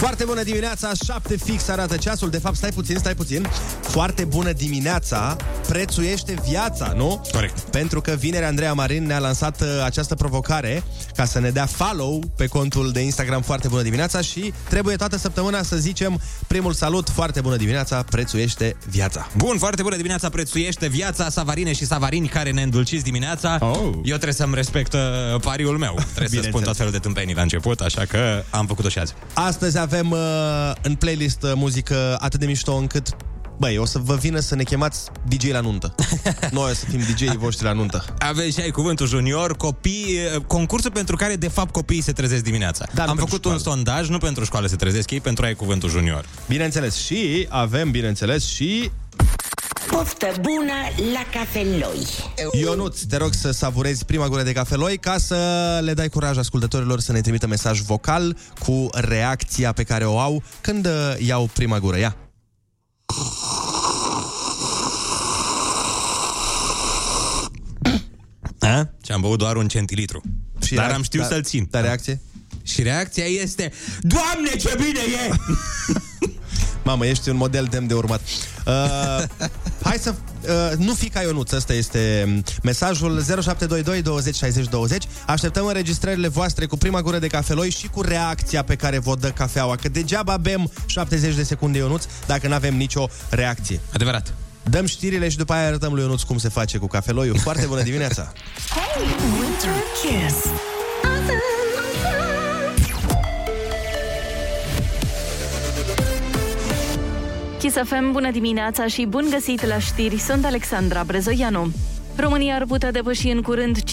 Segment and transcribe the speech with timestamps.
[0.00, 2.30] Foarte bună dimineața, 7 fix arată ceasul.
[2.30, 3.46] De fapt, stai puțin, stai puțin.
[3.90, 5.36] Foarte bună dimineața,
[5.68, 7.22] prețuiește viața, nu?
[7.32, 7.60] Corect.
[7.60, 10.82] Pentru că vineri Andreea Marin ne-a lansat uh, această provocare
[11.14, 15.16] ca să ne dea follow pe contul de Instagram Foarte bună dimineața și trebuie toată
[15.16, 19.28] săptămâna să zicem primul salut, Foarte bună dimineața, prețuiește viața.
[19.36, 23.58] Bun, foarte bună dimineața, prețuiește viața, savarine și savarini care ne îndulciți dimineața.
[23.60, 23.78] Oh.
[23.82, 25.00] Eu trebuie să-mi respect uh,
[25.40, 25.98] pariul meu.
[26.14, 29.14] Trebuie să spun tot felul de tâmpenii la început, așa că am făcut-o și azi.
[29.34, 30.18] Astăzi avem uh,
[30.82, 33.16] în playlist uh, muzică atât de mișto încât
[33.60, 35.94] Băi, o să vă vină să ne chemați DJ la nuntă.
[36.50, 38.04] Noi o să fim DJ-ii voștri la nuntă.
[38.18, 42.42] Aveți și ai cuvântul junior, copii, uh, concursul pentru care de fapt copiii se trezesc
[42.42, 42.84] dimineața.
[42.94, 43.76] Da, nu am pentru făcut un școală.
[43.76, 46.24] sondaj, nu pentru școală se trezesc ei, pentru ai cuvântul junior.
[46.48, 48.90] Bineînțeles, și avem, bineînțeles, și
[49.90, 50.72] Poftă bună
[51.12, 52.06] la cafeloi.
[52.52, 57.00] Ionuț, te rog să savurezi prima gură de cafeloi ca să le dai curaj ascultătorilor
[57.00, 61.78] să ne trimită mesaj vocal cu reacția pe care o au când uh, iau prima
[61.78, 61.98] gură.
[61.98, 62.16] Ia!
[68.58, 68.88] A?
[69.04, 70.22] Și am băut doar un centilitru.
[70.64, 71.66] Și Dar reac- am știut da- să-l țin.
[71.70, 72.20] Dar reacție?
[72.62, 75.30] Și reacția este Doamne, ce bine e!
[76.82, 78.20] Mamă, ești un model demn de urmat.
[78.66, 79.22] Uh,
[79.88, 80.14] hai să...
[80.40, 85.04] Uh, nu fi ca Ionuț, ăsta este um, mesajul 0722 20 60 20.
[85.26, 89.28] Așteptăm înregistrările voastre cu prima gură de cafeloi și cu reacția pe care vă dă
[89.28, 89.76] cafeaua.
[89.76, 93.80] Că degeaba bem 70 de secunde Ionuț dacă nu avem nicio reacție.
[93.92, 94.34] Adevărat.
[94.62, 97.38] Dăm știrile și după aia arătăm lui Ionuț cum se face cu cafeloiul.
[97.38, 98.32] Foarte bună dimineața!
[99.40, 100.69] Winter Kiss.
[107.60, 111.70] Kiss FM, bună dimineața și bun găsit la știri, sunt Alexandra Brezoianu.
[112.20, 113.84] România ar putea depăși în curând 50.000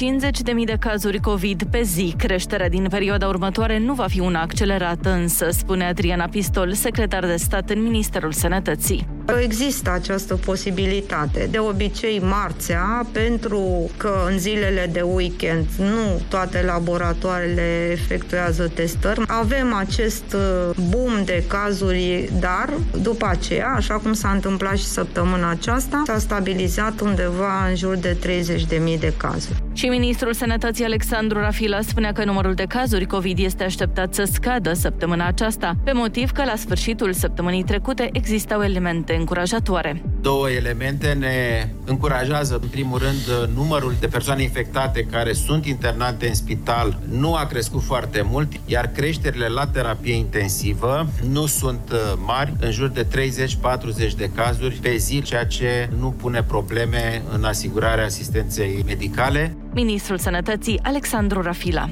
[0.65, 2.13] de cazuri COVID pe zi.
[2.17, 7.35] Creșterea din perioada următoare nu va fi una accelerată, însă, spune Adriana Pistol, secretar de
[7.35, 9.07] stat în Ministerul Sănătății.
[9.41, 11.47] Există această posibilitate.
[11.51, 19.73] De obicei, marțea, pentru că în zilele de weekend nu toate laboratoarele efectuează testări, avem
[19.73, 22.69] acest uh, boom de cazuri, dar
[23.01, 28.16] după aceea, așa cum s-a întâmplat și săptămâna aceasta, s-a stabilizat undeva în jur de
[28.19, 29.66] 30.000 de cazuri.
[29.77, 34.73] Și ministrul Sănătății Alexandru Rafila spunea că numărul de cazuri COVID este așteptat să scadă
[34.73, 40.01] săptămâna aceasta, pe motiv că la sfârșitul săptămânii trecute existau elemente încurajatoare.
[40.21, 46.33] Două elemente ne încurajează, în primul rând, numărul de persoane infectate care sunt internate în
[46.33, 52.53] spital nu a crescut foarte mult, iar creșterile la terapie intensivă nu sunt uh, mari,
[52.59, 58.05] în jur de 30-40 de cazuri pe zi, ceea ce nu pune probleme în asigurarea
[58.05, 59.55] asistenței medicale.
[59.77, 61.89] Ministrul Sănătății Alexandru Rafila.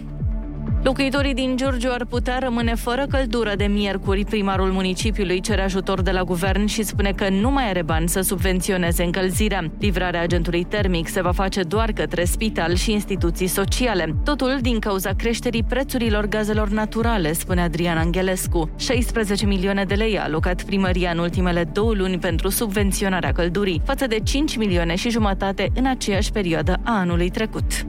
[0.85, 4.25] Locuitorii din Giurgiu ar putea rămâne fără căldură de miercuri.
[4.25, 8.21] Primarul municipiului cere ajutor de la guvern și spune că nu mai are bani să
[8.21, 9.71] subvenționeze încălzirea.
[9.79, 14.15] Livrarea agentului termic se va face doar către spital și instituții sociale.
[14.23, 18.69] Totul din cauza creșterii prețurilor gazelor naturale, spune Adrian Angelescu.
[18.77, 24.07] 16 milioane de lei a alocat primăria în ultimele două luni pentru subvenționarea căldurii, față
[24.07, 27.85] de 5 milioane și jumătate în aceeași perioadă a anului trecut.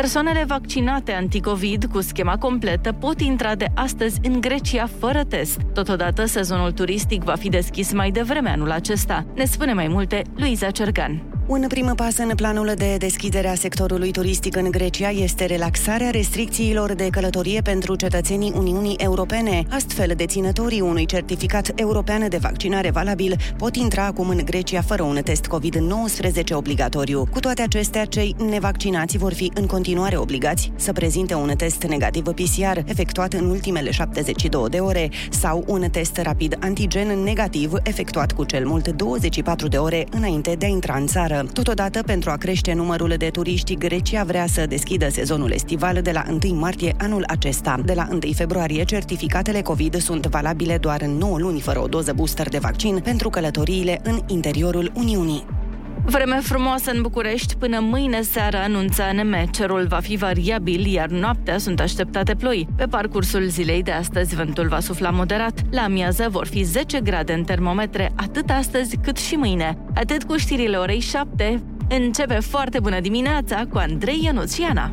[0.00, 5.60] Persoanele vaccinate anticovid cu schema completă pot intra de astăzi în Grecia fără test.
[5.74, 9.26] Totodată, sezonul turistic va fi deschis mai devreme anul acesta.
[9.34, 11.33] Ne spune mai multe Luiza Cergan.
[11.46, 16.92] Un prim pas în planul de deschidere a sectorului turistic în Grecia este relaxarea restricțiilor
[16.92, 19.62] de călătorie pentru cetățenii Uniunii Europene.
[19.70, 25.20] Astfel, deținătorii unui certificat european de vaccinare valabil pot intra acum în Grecia fără un
[25.24, 27.26] test COVID-19 obligatoriu.
[27.30, 32.24] Cu toate acestea, cei nevaccinați vor fi în continuare obligați să prezinte un test negativ
[32.24, 38.44] PCR efectuat în ultimele 72 de ore sau un test rapid antigen negativ efectuat cu
[38.44, 41.33] cel mult 24 de ore înainte de a intra în țară.
[41.42, 46.24] Totodată, pentru a crește numărul de turiști, Grecia vrea să deschidă sezonul estival de la
[46.44, 47.80] 1 martie anul acesta.
[47.84, 52.12] De la 1 februarie, certificatele COVID sunt valabile doar în 9 luni fără o doză
[52.12, 55.63] booster de vaccin pentru călătoriile în interiorul Uniunii.
[56.06, 59.34] Vreme frumoasă în București până mâine seară anunță ANM.
[59.50, 62.68] Cerul va fi variabil, iar noaptea sunt așteptate ploi.
[62.76, 65.60] Pe parcursul zilei de astăzi vântul va sufla moderat.
[65.70, 69.78] La amiază vor fi 10 grade în termometre, atât astăzi cât și mâine.
[69.94, 71.62] Atât cu știrile orei 7.
[71.88, 74.92] Începe foarte bună dimineața cu Andrei Ionuțiana.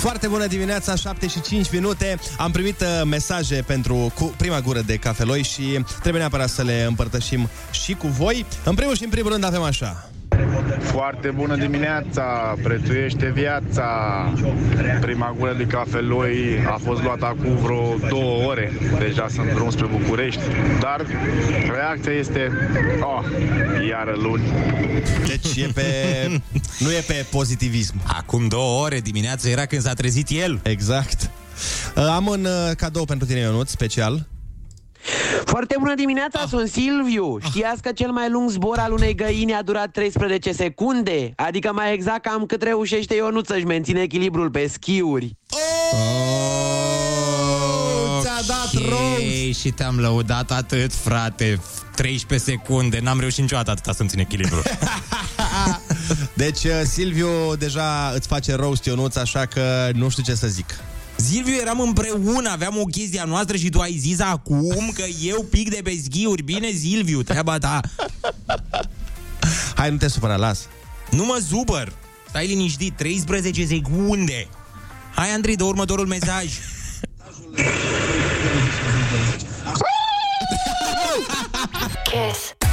[0.00, 2.18] Foarte Foarte bună dimineața, 7 și 5 minute.
[2.38, 6.82] Am primit uh, mesaje pentru cu prima gură de cafeloi și trebuie neapărat să le
[6.82, 8.46] împărtășim și cu voi.
[8.64, 10.10] În primul și în primul rând avem așa.
[10.80, 13.86] Foarte bună dimineața, prețuiește viața.
[15.00, 18.72] Prima gură de cafeloi a fost luată acum vreo două ore.
[18.98, 20.40] Deja sunt drum spre București.
[20.80, 21.06] Dar
[21.72, 22.50] reacția este,
[23.00, 23.24] oh,
[23.88, 24.42] iară luni.
[25.26, 25.84] Deci e pe...
[26.84, 27.94] nu e pe pozitivism.
[28.06, 30.60] Acum două ore dimineața era când s-a trezit el.
[30.62, 31.30] Exact.
[31.96, 34.26] Uh, Am un uh, cadou pentru tine, Ionut, special.
[35.44, 37.38] Foarte bună dimineața, sunt Silviu.
[37.44, 41.32] Știați că cel mai lung zbor al unei găini a durat 13 secunde?
[41.36, 45.36] Adică mai exact cam cât reușește Ionut să-și menține echilibrul pe schiuri.
[48.20, 48.82] Ți-a dat
[49.20, 51.60] Ei, și te-am lăudat atât, frate.
[51.96, 54.62] 13 secunde, n-am reușit niciodată atâta să-mi țin echilibru.
[56.34, 60.66] Deci uh, Silviu deja îți face roast Ionuț, așa că nu știu ce să zic.
[61.20, 65.42] Silviu, eram împreună, aveam o chestie a noastră și tu ai zis acum că eu
[65.50, 66.42] pic de pe schiuri.
[66.42, 67.80] Bine, Silviu, treaba ta.
[69.74, 70.66] Hai, nu te supăra, las.
[71.10, 71.92] Nu mă supăr.
[72.28, 74.48] Stai liniștit, 13 secunde.
[75.14, 76.46] Hai, Andrei, de următorul mesaj.
[82.04, 82.69] Kiss.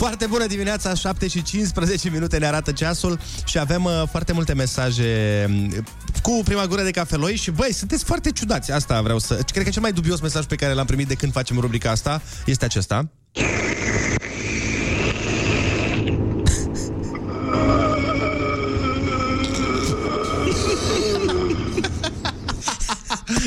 [0.00, 4.54] Foarte bună dimineața, 7 și 15 minute ne arată ceasul și avem uh, foarte multe
[4.54, 5.84] mesaje mm,
[6.22, 8.72] cu prima gură de cafeloi și băi, sunteți foarte ciudați.
[8.72, 9.38] Asta vreau să...
[9.52, 12.22] Cred că cel mai dubios mesaj pe care l-am primit de când facem rubrica asta
[12.46, 13.08] este acesta.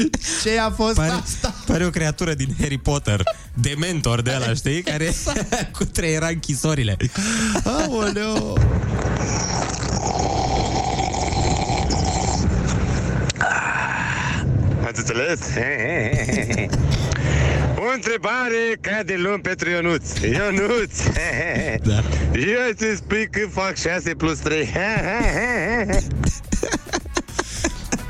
[0.44, 1.56] Ce a fost Pare, asta?
[1.66, 3.22] pare o creatură din Harry Potter,
[3.54, 4.82] de mentor de ăla, știi?
[4.82, 5.14] Care
[5.78, 6.98] cu treiera închisorile.
[7.64, 8.58] Aoleo!
[14.86, 15.40] Ați înțeles?
[17.76, 20.20] O întrebare ca de luăm pentru Ionuț.
[20.20, 20.98] Ionuț!
[21.84, 22.04] Da.
[22.34, 24.70] Eu ți spui că fac 6 plus 3.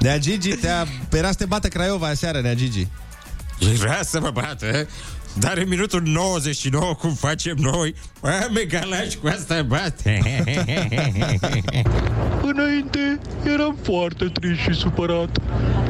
[0.03, 0.85] Nea Gigi, te-a...
[1.11, 2.87] era să te bată Craiova aseară, Nea Gigi.
[3.59, 4.87] El vrea să mă bată,
[5.33, 10.21] dar în minutul 99, cum facem noi, am egalași cu asta bate.
[12.51, 15.37] Înainte eram foarte trist și supărat,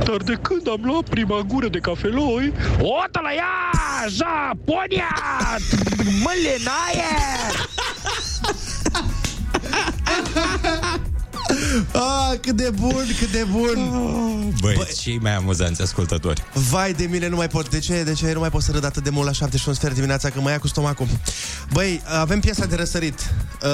[0.03, 3.71] dar de când am luat prima gură de cafeloi, Ota la ea!
[4.07, 5.17] Japonia!
[6.23, 7.72] Mălenaie!
[11.91, 13.89] Ah, cât de bun, cât de bun!
[14.59, 16.43] Băi, Băi, cei mai amuzanți ascultători.
[16.53, 17.69] Vai de mine, nu mai pot.
[17.69, 18.03] De ce?
[18.03, 19.93] De ce nu mai pot să râd atât de mult la 7 și un sfert
[19.93, 21.07] dimineața că mă ia cu stomacul?
[21.73, 23.33] Băi, avem piesa de răsărit.
[23.63, 23.69] Uh,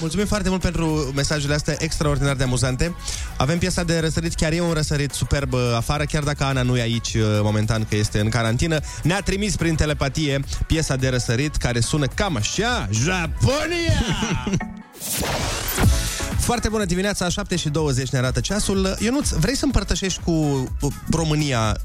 [0.00, 2.94] mulțumim foarte mult pentru mesajele astea extraordinar de amuzante.
[3.36, 6.76] Avem piesa de răsărit, chiar e un răsărit superb uh, afară, chiar dacă Ana nu
[6.76, 8.80] e aici uh, momentan, că este în carantină.
[9.02, 12.88] Ne-a trimis prin telepatie piesa de răsărit care sună cam așa.
[12.90, 14.02] Japonia!
[16.44, 18.96] Foarte bună dimineața, 7 și 20 ne arată ceasul.
[18.98, 21.76] Ionuț, vrei să împărtășești cu uh, România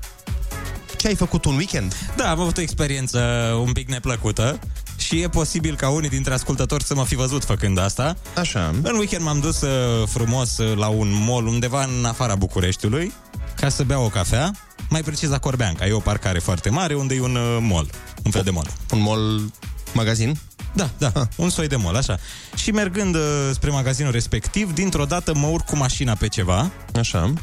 [0.97, 1.95] ce ai făcut un weekend?
[2.15, 3.19] Da, am avut o experiență
[3.65, 4.59] un pic neplăcută
[4.97, 8.17] și e posibil ca unii dintre ascultători să mă fi văzut făcând asta.
[8.35, 8.73] Așa.
[8.83, 13.13] În weekend m-am dus uh, frumos uh, la un mall undeva în afara Bucureștiului
[13.55, 14.51] ca să beau o cafea,
[14.89, 15.87] mai precis la Corbeanca.
[15.87, 17.89] E o parcare foarte mare unde e un uh, mall,
[18.23, 18.67] un fel de mall.
[18.91, 19.51] Un mall
[19.93, 20.39] magazin?
[20.73, 21.27] Da, da, Ah.
[21.35, 22.17] un soi de mall, așa.
[22.55, 23.21] Și mergând uh,
[23.53, 27.33] spre magazinul respectiv, dintr-o dată mă urc cu mașina pe ceva Așa.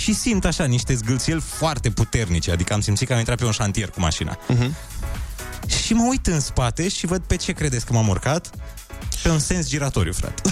[0.00, 3.50] și simt așa niște zgâlțieli foarte puternice, adică am simțit că am intrat pe un
[3.50, 4.38] șantier cu mașina.
[4.38, 4.70] Uh-huh.
[5.84, 8.50] Și mă uit în spate și văd pe ce credeți că m-am urcat?
[9.22, 10.42] Pe un sens giratoriu, frate.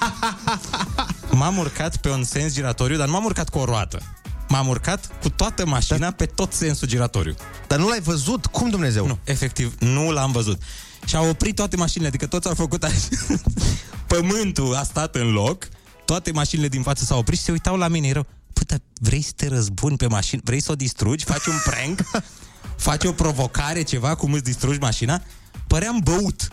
[1.38, 4.00] m-am urcat pe un sens giratoriu, dar nu m-am urcat cu o roată.
[4.48, 6.10] M-am urcat cu toată mașina da.
[6.10, 7.34] pe tot sensul giratoriu.
[7.66, 8.46] Dar nu l-ai văzut?
[8.46, 9.06] Cum Dumnezeu?
[9.06, 10.62] Nu, efectiv, nu l-am văzut.
[11.06, 12.96] Și au oprit toate mașinile, adică toți au făcut așa.
[14.06, 15.68] Pământul a stat în loc,
[16.04, 18.08] toate mașinile din față s-au oprit și se uitau la mine.
[18.08, 20.40] Erau, păi, dar vrei să te răzbuni pe mașină?
[20.44, 21.24] Vrei să o distrugi?
[21.24, 22.00] Faci un prank?
[22.76, 25.22] Faci o provocare, ceva, cum îți distrugi mașina?
[25.66, 26.48] Păream băut.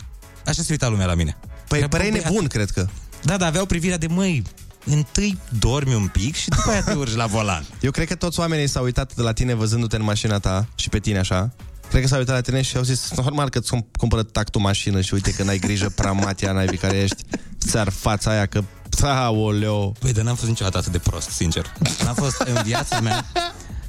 [0.46, 1.38] Așa se uita lumea la mine.
[1.68, 2.25] Păi Era păreai băiat.
[2.29, 2.88] nebun, cred că.
[3.24, 4.44] Da, da, aveau privirea de măi,
[4.86, 7.65] întâi dormi un pic și după aia te urci la volan.
[7.82, 10.89] Eu cred că toți oamenii s-au uitat de la tine văzându-te în mașina ta și
[10.89, 11.51] pe tine așa.
[11.89, 14.62] Cred că s-au uitat la tine și au zis, normal că îți cum- cumpără tactul
[14.62, 17.24] mașină și uite că n-ai grijă prea matia naibii care ești.
[17.67, 18.63] Ți-ar fața aia că...
[19.01, 19.89] Aoleo.
[19.89, 21.74] Păi, dar n-am fost niciodată atât de prost, sincer.
[22.03, 23.25] N-am fost în viața mea.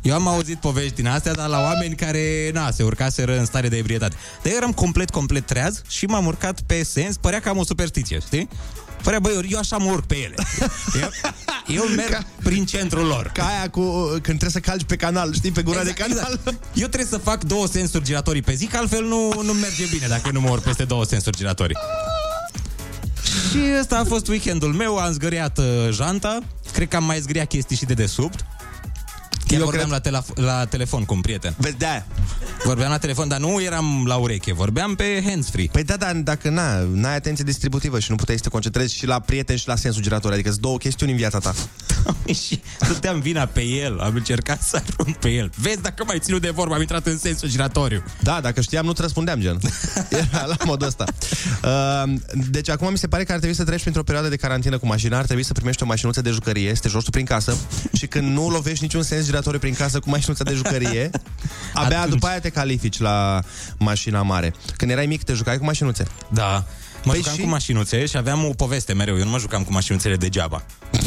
[0.02, 3.68] Eu am auzit povești din astea, dar la oameni care, na, se urcaseră în stare
[3.68, 4.16] de ebrietate.
[4.42, 7.64] Dar eu eram complet, complet treaz și m-am urcat pe sens, părea că am o
[7.64, 8.48] superstiție, știi?
[9.02, 10.34] Părea, băi, eu așa mă urc pe ele.
[11.00, 11.10] Eu,
[11.66, 13.30] eu merg ca, prin centrul lor.
[13.34, 16.32] Ca aia cu când trebuie să calci pe canal, știi, pe gura Exact, de canal.
[16.38, 16.64] exact.
[16.74, 20.06] Eu trebuie să fac două sensuri giratorii pe zi, că altfel nu, nu merge bine
[20.06, 21.76] dacă nu mă urc peste două sensuri giratorii.
[23.50, 26.38] Și ăsta a fost weekendul meu, am zgăriat uh, janta,
[26.72, 28.44] cred că am mai zgăriat chestii și de desubt.
[29.50, 31.54] Chiar Eu vorbeam cred- la, telef- la telefon cu un prieten.
[31.58, 32.02] Vezi, de
[32.64, 35.68] Vorbeam la telefon, dar nu eram la ureche, vorbeam pe hands-free.
[35.72, 39.06] Păi da, dar dacă na, n-ai atenție distributivă și nu puteai să te concentrezi și
[39.06, 41.54] la prieteni și la sensul girator, adică sunt două chestiuni în viața ta.
[42.46, 45.50] și dăteam vina pe el, am încercat să arunc pe el.
[45.56, 48.02] Vezi dacă mai ținut de vorbă, am intrat în sensul giratoriu.
[48.22, 49.58] Da, dacă știam, nu-ți răspundeam, gen.
[50.32, 51.04] Era la modul ăsta.
[51.64, 52.12] Uh,
[52.50, 54.86] deci acum mi se pare că ar trebui să treci printr-o perioadă de carantină cu
[54.86, 57.56] mașina, ar trebui să primești o mașinuță de jucărie, să te joci tu prin casă
[57.92, 61.10] și când nu lovești niciun sens giratoriu prin casă cu mașinuța de jucărie,
[61.74, 62.12] abia Atunci.
[62.12, 63.40] după aia te califici la
[63.78, 64.54] mașina mare.
[64.76, 66.06] Când erai mic, te jucai cu mașinuțe.
[66.28, 66.64] Da.
[67.04, 69.18] Mă Păi jucam și- cu mașinuțe și aveam o poveste mereu.
[69.18, 70.62] Eu nu mă jucam cu mașinuțele degeaba.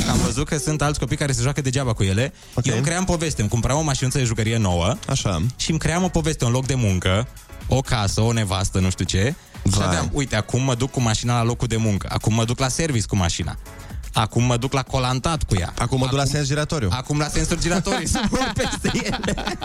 [0.10, 2.34] Am văzut că sunt alți copii care se joacă degeaba cu ele.
[2.54, 2.66] Ok.
[2.66, 3.42] Eu îmi cream poveste.
[3.42, 5.42] Îmi cumpăram o mașinuță de jucărie nouă Așa.
[5.56, 7.28] și îmi cream o poveste, un loc de muncă,
[7.68, 9.36] o casă, o nevastă, nu știu ce.
[9.72, 9.88] Și Vai.
[9.88, 12.08] aveam, uite, acum mă duc cu mașina la locul de muncă.
[12.12, 13.58] Acum mă duc la service cu mașina.
[14.14, 15.74] Acum mă duc la colantat cu ea.
[15.78, 16.90] Acum mă duc la sens giratoriu.
[16.92, 19.58] Acum la sensuri giratorii să mă urc peste ele.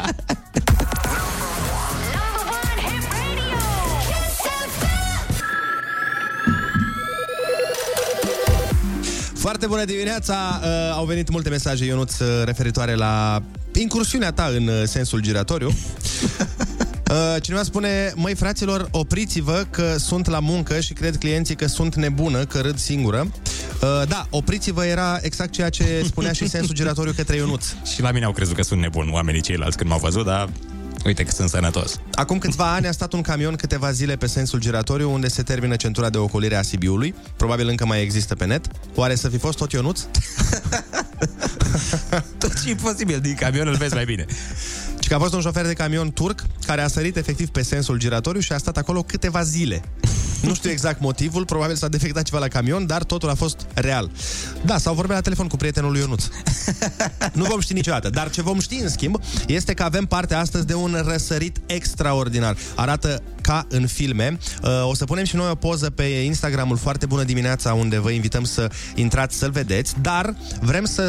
[9.34, 10.60] Foarte bună dimineața!
[10.62, 13.42] Uh, au venit multe mesaje, Ionuț, uh, referitoare la
[13.74, 15.70] incursiunea ta în uh, sensul giratoriu.
[17.10, 21.94] Uh, cineva spune, măi fraților, opriți-vă că sunt la muncă și cred clienții că sunt
[21.94, 23.26] nebună, că râd singură.
[23.26, 23.57] Uh,
[24.08, 27.66] da, opriți-vă era exact ceea ce spunea și sensul giratoriu către Ionuț.
[27.94, 30.48] și la mine au crezut că sunt nebun oamenii ceilalți când m-au văzut, dar
[31.04, 32.00] uite că sunt sănătos.
[32.14, 35.76] Acum câțiva ani a stat un camion câteva zile pe sensul giratoriu unde se termină
[35.76, 37.14] centura de ocolire a Sibiului.
[37.36, 38.66] Probabil încă mai există pe net.
[38.94, 40.00] Oare să fi fost tot Ionuț?
[42.38, 44.26] Tot ce e posibil din camion îl vezi mai bine.
[45.08, 47.98] Și că a fost un șofer de camion turc care a sărit efectiv pe sensul
[47.98, 49.82] giratoriu și a stat acolo câteva zile.
[50.42, 54.10] Nu știu exact motivul, probabil s-a defectat ceva la camion, dar totul a fost real.
[54.64, 56.24] Da, sau vorbea la telefon cu prietenul lui Ionuț.
[57.32, 60.66] nu vom ști niciodată, dar ce vom ști în schimb este că avem parte astăzi
[60.66, 62.56] de un răsărit extraordinar.
[62.74, 64.38] Arată ca în filme.
[64.62, 68.10] Uh, O să punem și noi o poză pe Instagramul Foarte Bună Dimineața, unde vă
[68.10, 71.04] invităm să intrați să-l vedeți, dar vrem să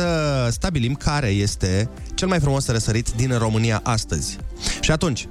[0.51, 4.37] stabilim care este cel mai frumos răsărit din România astăzi.
[4.79, 5.27] Și atunci,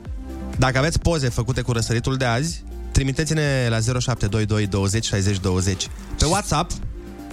[0.59, 5.89] dacă aveți poze făcute cu răsăritul de azi, trimiteți-ne la 0722 20 60 20
[6.19, 6.71] pe WhatsApp.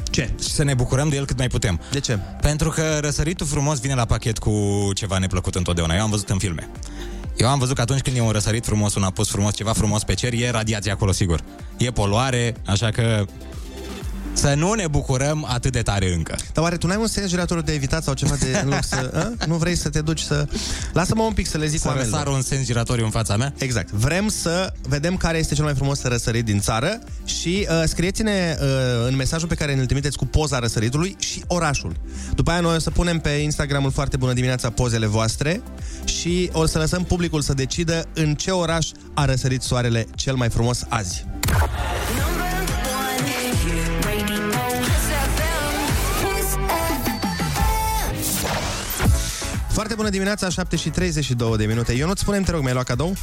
[0.10, 0.30] Ce?
[0.42, 1.80] Și să ne bucurăm de el cât mai putem.
[1.92, 2.20] De ce?
[2.42, 5.96] Pentru că răsăritul frumos vine la pachet cu ceva neplăcut întotdeauna.
[5.96, 6.70] Eu am văzut în filme.
[7.38, 10.04] Eu am văzut că atunci când e un răsărit frumos, un apus frumos, ceva frumos
[10.04, 11.44] pe cer, e radiație acolo, sigur.
[11.78, 13.26] E poluare, așa că
[14.36, 16.36] să nu ne bucurăm atât de tare încă.
[16.54, 19.12] Dar oare tu n-ai un sens giratoriu de evitat sau ceva de în loc să...
[19.14, 19.46] A?
[19.52, 20.48] Nu vrei să te duci să...
[20.94, 22.12] Lasă-mă un pic să le zic Să oamenilor.
[22.14, 23.54] răsară un sens giratoriu în fața mea?
[23.58, 23.92] Exact.
[23.92, 28.68] Vrem să vedem care este cel mai frumos răsărit din țară și uh, scrieți-ne uh,
[29.08, 31.96] în mesajul pe care ne-l trimiteți cu poza răsăritului și orașul.
[32.36, 35.62] După aia noi o să punem pe Instagramul foarte bună dimineața pozele voastre
[36.06, 40.50] și o să lăsăm publicul să decidă în ce oraș a răsărit soarele cel mai
[40.50, 41.26] frumos azi.
[49.76, 51.94] Foarte bună dimineața, 7 și 32 de minute.
[51.94, 53.16] Eu nu-ți spunem, te rog, mi-ai luat cadou?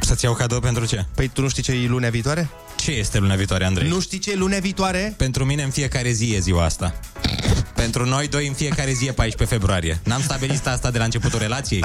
[0.00, 1.04] Să-ți iau cadou pentru ce?
[1.14, 2.48] Păi tu nu știi ce e lunea viitoare?
[2.76, 3.88] Ce este luna viitoare, Andrei?
[3.88, 5.14] Nu știi ce e lunea viitoare?
[5.16, 6.94] Pentru mine în fiecare zi e ziua asta.
[7.74, 10.00] Pentru noi doi în fiecare zi e 14 februarie.
[10.04, 11.80] N-am stabilit asta de la începutul relației?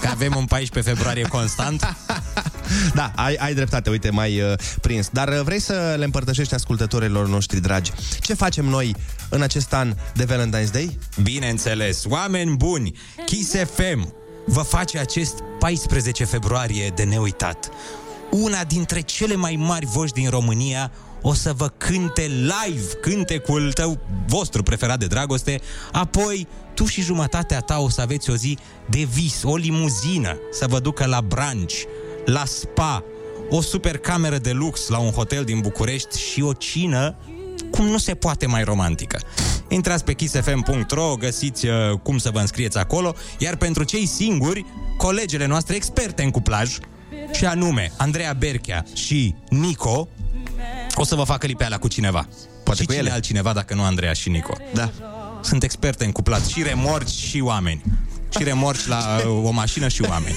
[0.00, 1.84] Că avem un 14 februarie constant?
[2.94, 5.08] Da, ai, ai dreptate, uite, mai uh, prins.
[5.12, 7.90] Dar uh, vrei să le împărtășești ascultătorilor noștri dragi?
[8.20, 8.96] Ce facem noi
[9.28, 10.98] în acest an de Valentine's Day?
[11.22, 12.92] Bineînțeles, oameni buni,
[13.24, 14.14] Kiss FM
[14.46, 17.70] vă face acest 14 februarie de neuitat.
[18.30, 20.90] Una dintre cele mai mari voci din România
[21.22, 25.60] o să vă cânte live cântecul tău vostru preferat de dragoste,
[25.92, 28.58] apoi tu și jumătatea ta o să aveți o zi
[28.90, 31.82] de vis, o limuzină să vă ducă la brunch,
[32.24, 33.04] la spa,
[33.50, 37.16] o super cameră de lux la un hotel din București și o cină
[37.70, 39.20] cum nu se poate mai romantică.
[39.68, 44.64] Intrați pe kissfm.ro, găsiți uh, cum să vă înscrieți acolo, iar pentru cei singuri,
[44.96, 46.78] colegele noastre experte în cuplaj,
[47.32, 50.08] și anume Andreea Berchea și Nico,
[50.94, 52.28] o să vă facă lipeala cu cineva.
[52.64, 53.14] Poate și cu cine ele.
[53.14, 54.56] altcineva dacă nu Andreea și Nico.
[54.74, 54.90] Da.
[55.42, 57.82] Sunt experte în cuplat, și remorci și oameni.
[58.28, 60.36] Și remorci la uh, o mașină și oameni.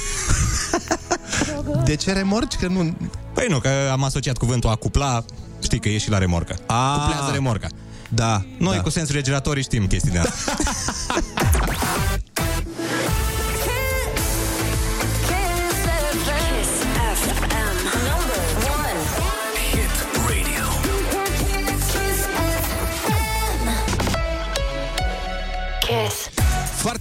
[1.86, 2.56] De ce remorci?
[2.56, 2.98] Că nu...
[3.34, 5.26] Păi nu, că am asociat cuvântul a cupla,
[5.66, 6.56] știi că e și la remorcă.
[6.66, 7.00] A.
[7.00, 7.68] Cuplează remorca.
[8.10, 8.42] Da.
[8.58, 8.82] Noi da.
[8.82, 10.54] cu sensurile giratorii știm chestiile astea.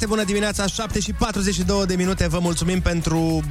[0.04, 2.28] Foarte bună dimineața, 7 și 42 de minute.
[2.28, 3.42] Vă mulțumim pentru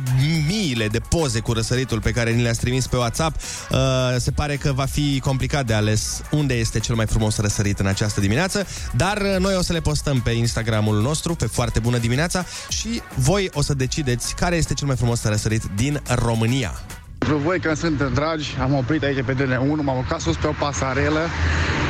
[0.48, 3.36] miile de poze cu răsăritul pe care ni le-ați trimis pe WhatsApp.
[3.36, 3.78] Uh,
[4.18, 7.86] se pare că va fi complicat de ales unde este cel mai frumos răsărit în
[7.86, 11.98] această dimineață, dar uh, noi o să le postăm pe Instagramul nostru, pe Foarte bună
[11.98, 16.72] dimineața și voi o să decideți care este cel mai frumos răsărit din România.
[17.18, 20.54] Pentru voi când sunteți dragi, am oprit aici pe DN1, m-am urcat sus pe o
[20.60, 21.28] pasarelă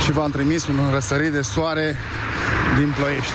[0.03, 1.95] și v-am trimis un răsărit de soare
[2.77, 3.33] din Ploiești.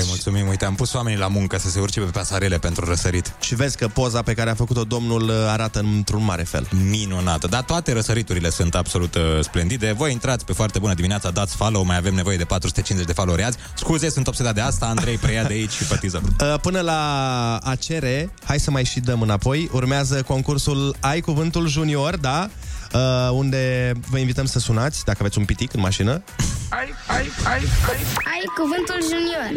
[0.00, 0.48] Băi, mulțumim.
[0.48, 3.34] Uite, am pus oamenii la muncă să se urce pe pasarele pentru răsărit.
[3.40, 6.68] Și vezi că poza pe care a făcut-o domnul uh, arată într-un mare fel.
[6.88, 7.46] Minunată.
[7.46, 9.92] Dar toate răsăriturile sunt absolut uh, splendide.
[9.92, 13.44] Voi intrați pe foarte bună dimineața, dați follow, mai avem nevoie de 450 de followeri
[13.44, 13.56] azi.
[13.74, 16.20] Scuze, sunt obsedat de asta, Andrei preia de aici și pătiză.
[16.40, 21.68] Uh, Până la a cere, hai să mai și dăm înapoi, urmează concursul Ai Cuvântul
[21.68, 22.50] Junior, da?
[22.94, 23.00] Uh,
[23.32, 26.22] unde vă invităm să sunați, dacă aveți un pitic în mașină.
[26.68, 28.00] Ai, ai, ai, ai.
[28.24, 29.50] Ai cuvântul junior.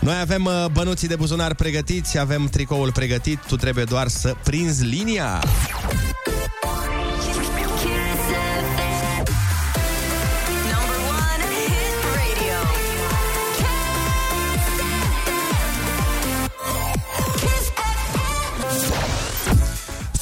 [0.00, 4.84] Noi avem uh, bănuții de buzunar pregătiți, avem tricoul pregătit, tu trebuie doar să prinzi
[4.84, 5.42] linia.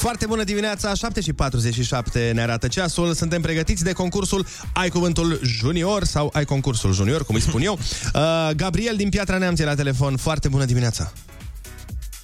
[0.03, 3.13] Foarte bună dimineața, 7 și 47 ne arată ceasul.
[3.13, 7.77] Suntem pregătiți de concursul Ai Cuvântul Junior sau Ai Concursul Junior, cum îi spun eu.
[8.13, 10.17] Uh, Gabriel din Piatra Neamț e la telefon.
[10.17, 11.11] Foarte bună dimineața.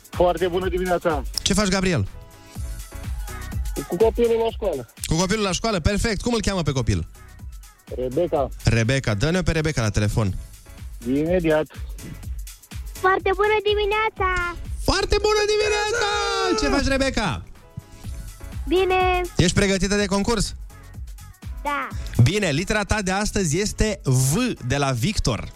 [0.10, 1.24] Foarte bună dimineața.
[1.42, 2.08] Ce faci, Gabriel?
[3.88, 4.88] Cu copilul la școală.
[5.06, 5.80] Cu copilul la școală?
[5.80, 6.22] Perfect.
[6.22, 7.08] Cum îl cheamă pe copil?
[7.96, 8.50] Rebecca.
[8.64, 9.14] Rebecca.
[9.14, 10.34] Dă-ne pe Rebecca la telefon.
[11.08, 11.68] Imediat.
[12.92, 14.56] Foarte bună dimineața!
[14.84, 16.08] Foarte bună dimineața!
[16.60, 17.44] Ce faci, Rebecca?
[18.70, 20.56] Bine, Ești pregătită de concurs?
[21.64, 21.88] da.
[22.24, 24.36] Bine, litera ta de astăzi este V
[24.68, 25.52] de la Victor.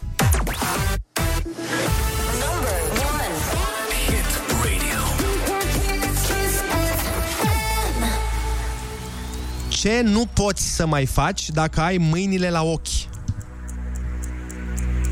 [9.69, 12.87] Ce nu poți să mai faci dacă ai mâinile la ochi?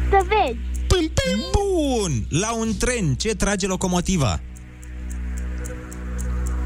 [0.10, 0.58] Să vezi.
[0.88, 1.40] Pim, pim.
[1.52, 2.26] Bun!
[2.30, 4.40] La un tren, ce trage locomotiva?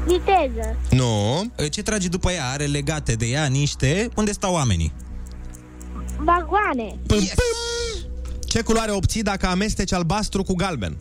[0.06, 0.76] Viteză.
[0.90, 1.42] Nu.
[1.70, 2.50] Ce trage după ea?
[2.50, 4.08] Are legate de ea niște...
[4.16, 4.92] Unde stau oamenii?
[6.16, 6.98] Vagoane.
[7.06, 8.08] Pim, pim.
[8.46, 10.96] Ce culoare obții dacă amesteci albastru cu galben?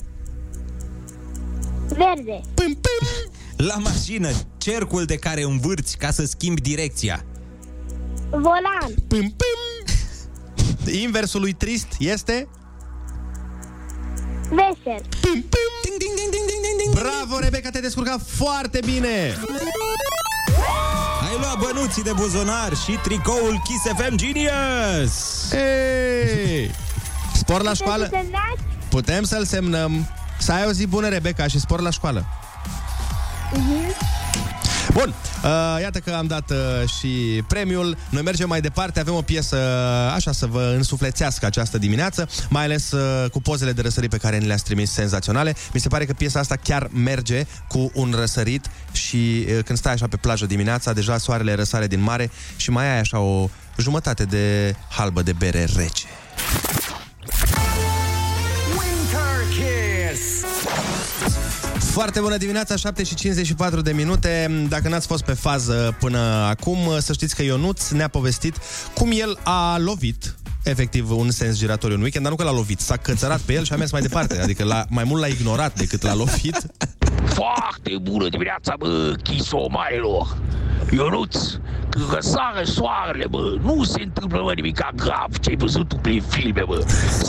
[1.88, 2.42] Verde.
[2.54, 3.08] Pim, pim.
[3.58, 7.26] La mașină, cercul de care învârți ca să schimbi direcția.
[8.30, 8.94] Volan.
[9.08, 9.94] Pim, pim.
[11.02, 12.48] Inversul lui trist este?
[14.50, 15.02] Vesel.
[15.22, 15.68] Pim, pim.
[15.84, 16.35] Ding, ding, ding, ding, ding, ding.
[16.96, 19.38] Bravo, Rebecca, te-ai descurcat foarte bine!
[21.22, 25.48] Ai luat bănuții de buzunar și tricoul Kiss FM Genius!
[25.50, 26.72] Hey!
[27.34, 28.04] Spor la școală?
[28.04, 28.62] Să semnați?
[28.90, 30.10] Putem să-l semnăm.
[30.40, 32.26] Să ai o zi bună, Rebecca, și spor la școală.
[34.96, 37.98] Bun, uh, iată că am dat uh, și premiul.
[38.10, 42.64] Noi mergem mai departe, avem o piesă uh, așa să vă însuflețească această dimineață, mai
[42.64, 45.56] ales uh, cu pozele de răsărit pe care ni le-ați trimis senzaționale.
[45.74, 49.94] Mi se pare că piesa asta chiar merge cu un răsărit și uh, când stai
[49.94, 54.24] așa pe plajă dimineața, deja soarele răsare din mare și mai ai așa o jumătate
[54.24, 56.06] de halbă de bere rece.
[61.96, 64.66] Foarte bună dimineața, 7 și 54 de minute.
[64.70, 68.56] Dacă n-ați fost pe fază până acum, să știți că Ionuț ne-a povestit
[68.96, 72.80] cum el a lovit efectiv un sens giratoriu în weekend, dar nu că l-a lovit,
[72.80, 75.78] s-a cățărat pe el și a mers mai departe, adică l-a, mai mult l-a ignorat
[75.78, 76.58] decât l-a lovit.
[77.24, 80.38] Foarte bună dimineața, bă, chisomarilor!
[80.92, 81.38] Ionuț,
[81.90, 86.22] când răsare soarele, bă, nu se întâmplă, bă, nimic grav ce ai văzut tu prin
[86.22, 86.86] filme, bă.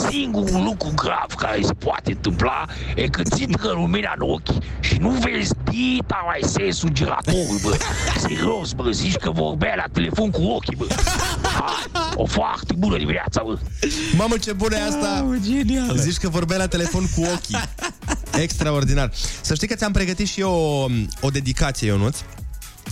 [0.09, 4.97] Singurul lucru grav care se poate întâmpla e că ți intră lumina în ochi și
[4.99, 7.77] nu vezi dita mai sensul giratorului, bă.
[8.17, 10.85] Serios, bă, zici că vorbea la telefon cu ochii, bă.
[11.43, 13.57] Hai, o foarte bună dimineața, bă.
[14.17, 15.25] Mamă, ce bună e asta!
[15.27, 15.95] Oh, genial!
[15.97, 17.57] Zici că vorbea la telefon cu ochii.
[18.31, 19.11] Extraordinar.
[19.41, 20.87] Să știi că ți-am pregătit și eu o,
[21.21, 22.17] o dedicație, Ionuț.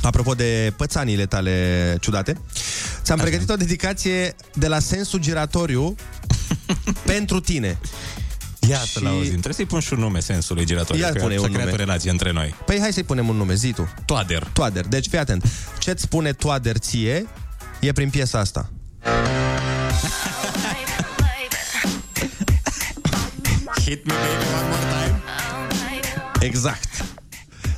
[0.01, 2.31] Apropo de pățanile tale ciudate,
[3.03, 3.27] ți-am Așa.
[3.27, 5.95] pregătit o dedicație de la sensul giratoriu
[7.05, 7.77] pentru tine.
[8.69, 9.03] Iată, și...
[9.03, 9.29] la auzim.
[9.29, 11.01] Trebuie să-i pun și un nume sensului giratoriu.
[11.01, 11.71] Ia pune un nume.
[11.71, 12.55] o relație între noi.
[12.65, 13.93] Păi hai să-i punem un nume, zi tu.
[14.05, 14.49] Toader.
[14.53, 14.87] Toader.
[14.87, 15.45] Deci fii atent.
[15.79, 17.25] Ce-ți spune Toader ție
[17.79, 18.69] e prin piesa asta.
[23.85, 24.94] Hit me baby one more time.
[26.45, 27.05] Exact.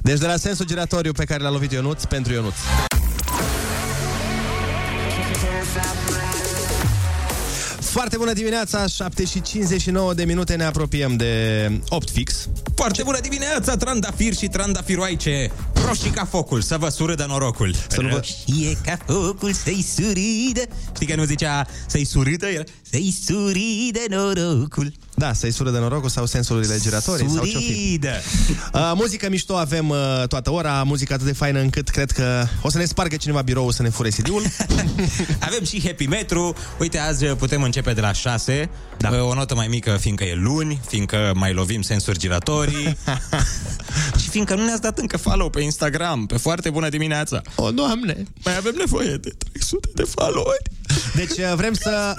[0.02, 2.56] Deci de la sensul giratoriu pe care l-a lovit Ionuț pentru Ionuț.
[7.80, 12.48] Foarte bună dimineața, 7 și 59 de minute ne apropiem de 8 fix.
[12.76, 15.52] Foarte bună dimineața, trandafir și trandafiroaice
[15.86, 20.62] Roșii ca focul, să vă surâdă norocul Să nu vă- Roșie ca focul, să-i surâdă
[20.96, 22.48] Știi că nu zicea să-i surâdă?
[22.48, 27.66] Era să-i surâdă norocul Da, să-i sură de norocul sau sensurile giratorii sau ce-o fi.
[27.66, 28.10] Suridă
[28.74, 32.70] Uh, muzică mișto avem uh, toată ora, muzică atât de faină încât cred că o
[32.70, 34.44] să ne spargă cineva biroul să ne fure CD-ul.
[35.48, 39.24] Avem și Happy Metru Uite, azi putem începe de la 6 da.
[39.24, 42.98] O notă mai mică fiindcă e luni Fiindcă mai lovim sensuri giratorii
[44.22, 48.24] Și fiindcă nu ne-ați dat încă follow pe Instagram Pe foarte bună dimineața O, Doamne!
[48.44, 50.62] Mai avem nevoie de 300 de follow-uri
[51.16, 52.16] Deci uh, vrem să...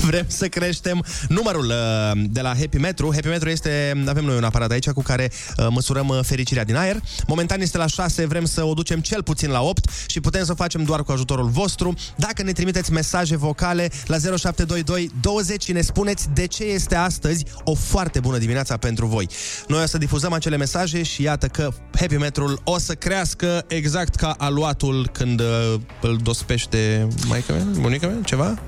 [0.00, 3.10] Vrem să creștem numărul uh, de la Happy Metru.
[3.14, 6.76] Happy Metru este, avem noi un aparat aici cu care uh, măsurăm uh, fericirea din
[6.76, 7.00] aer.
[7.26, 10.52] Momentan este la 6, vrem să o ducem cel puțin la 8 și putem să
[10.52, 11.94] o facem doar cu ajutorul vostru.
[12.16, 17.44] Dacă ne trimiteți mesaje vocale la 0722 20 și ne spuneți de ce este astăzi
[17.64, 19.28] o foarte bună dimineața pentru voi.
[19.68, 24.14] Noi o să difuzăm acele mesaje și iată că Happy Metrul o să crească exact
[24.14, 28.58] ca aluatul când uh, îl dospește maica mea, bunica mea, ceva?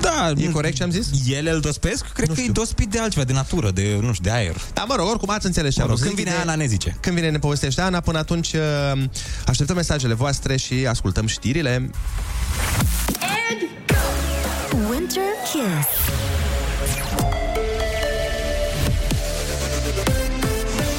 [0.00, 1.06] Da, E corect ce am zis?
[1.28, 2.04] Ele îl dospesc?
[2.12, 4.56] Cred că e dospit de altceva, de natură, de, nu știu, de aer.
[4.72, 6.34] Da, mă rog, oricum ați înțeles ce Mă am rog, vrut să când zic.
[6.34, 6.96] vine De- Ana ne zice.
[7.00, 9.02] Când vine ne povestește Ana, până atunci uh,
[9.46, 11.90] așteptăm mesajele voastre și ascultăm știrile.
[14.90, 15.86] Winter Kiss.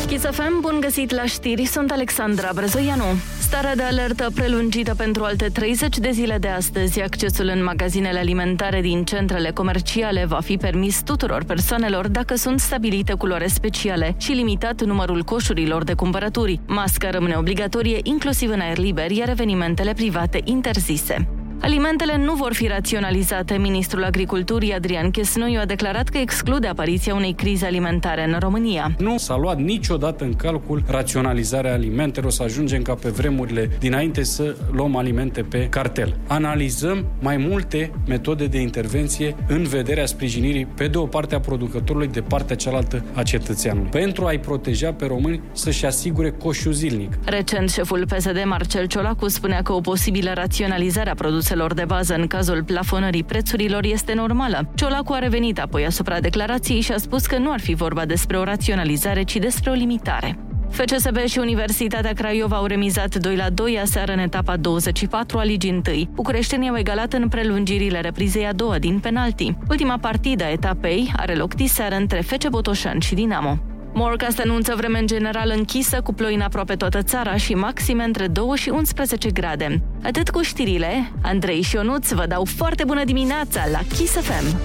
[0.08, 3.04] Kiss FM, bun găsit la știri, sunt Alexandra Brezoianu.
[3.48, 7.02] Starea de alertă prelungită pentru alte 30 de zile de astăzi.
[7.02, 13.14] Accesul în magazinele alimentare din centrele comerciale va fi permis tuturor persoanelor dacă sunt stabilite
[13.14, 16.60] culoare speciale și limitat numărul coșurilor de cumpărături.
[16.66, 21.28] Masca rămâne obligatorie inclusiv în aer liber, iar evenimentele private interzise.
[21.62, 23.58] Alimentele nu vor fi raționalizate.
[23.58, 28.92] Ministrul Agriculturii Adrian Chesnoiu a declarat că exclude apariția unei crize alimentare în România.
[28.98, 34.56] Nu s-a luat niciodată în calcul raționalizarea alimentelor, să ajungem ca pe vremurile dinainte să
[34.72, 36.16] luăm alimente pe cartel.
[36.28, 42.08] Analizăm mai multe metode de intervenție în vederea sprijinirii pe de o parte a producătorului,
[42.08, 43.90] de partea cealaltă a cetățeanului.
[43.90, 47.12] Pentru a-i proteja pe români să-și asigure coșul zilnic.
[47.26, 51.14] Recent, șeful PSD Marcel Ciolacu spunea că o posibilă raționalizare a
[51.48, 54.72] produselor de bază în cazul plafonării prețurilor este normală.
[54.76, 58.38] Ciolacu a revenit apoi asupra declarației și a spus că nu ar fi vorba despre
[58.38, 60.38] o raționalizare, ci despre o limitare.
[60.70, 65.82] FCSB și Universitatea Craiova au remizat 2 la 2 aseară în etapa 24 a ligii
[65.88, 66.10] 1.
[66.14, 69.58] Bucureștenii au egalat în prelungirile reprizei a doua din penalti.
[69.70, 73.58] Ultima partidă a etapei are loc diseară între FC Botoșani și Dinamo.
[74.00, 78.28] Morcast anunță vreme în general închisă, cu ploi în aproape toată țara și maxime între
[78.28, 79.82] 2 și 11 grade.
[80.04, 84.58] Atât cu știrile, Andrei și Ionuț vă dau foarte bună dimineața la Kiss FM.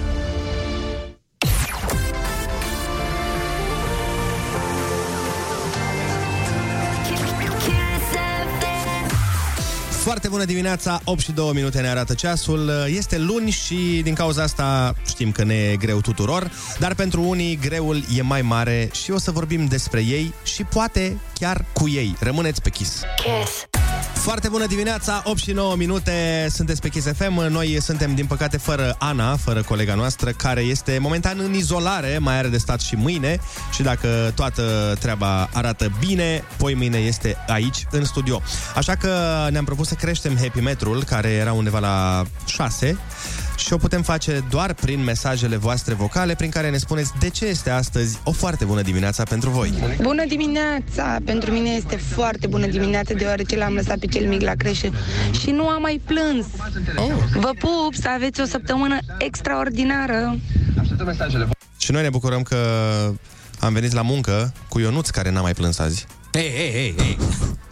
[10.03, 12.71] Foarte bună dimineața, 8 și 2 minute ne arată ceasul.
[12.87, 17.59] Este luni și din cauza asta știm că ne e greu tuturor, dar pentru unii
[17.61, 22.15] greul e mai mare și o să vorbim despre ei și poate chiar cu ei.
[22.19, 23.01] Rămâneți pe Kiss.
[23.15, 23.72] Kiss.
[24.23, 27.47] Foarte bună dimineața, 8 și 9 minute, sunteți pe Kiss FM.
[27.49, 32.37] Noi suntem, din păcate, fără Ana, fără colega noastră, care este momentan în izolare, mai
[32.37, 33.39] are de stat și mâine.
[33.73, 38.41] Și dacă toată treaba arată bine, poi mâine este aici, în studio.
[38.75, 39.09] Așa că
[39.51, 42.97] ne-am propus să creștem Happy Metrul, care era undeva la 6,
[43.57, 47.45] și o putem face doar prin mesajele voastre vocale, prin care ne spuneți de ce
[47.45, 49.73] este astăzi o foarte bună dimineața pentru voi.
[50.01, 51.17] Bună dimineața!
[51.25, 54.89] Pentru mine este foarte bună dimineața deoarece l-am lăsat pe cel mic la creșă
[55.41, 56.45] și nu am mai plâns.
[56.95, 57.11] Oh.
[57.33, 60.39] Vă pup să aveți o săptămână extraordinară!
[61.77, 62.57] Și noi ne bucurăm că
[63.59, 66.05] am venit la muncă cu Ionuț, care n-a mai plâns azi.
[66.31, 67.17] Ei, ei, ei, ei.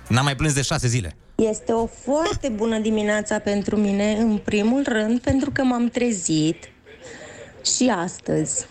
[0.07, 1.15] N-am mai plâns de șase zile.
[1.49, 6.71] Este o foarte bună dimineața pentru mine, în primul rând, pentru că m-am trezit
[7.75, 8.65] și astăzi.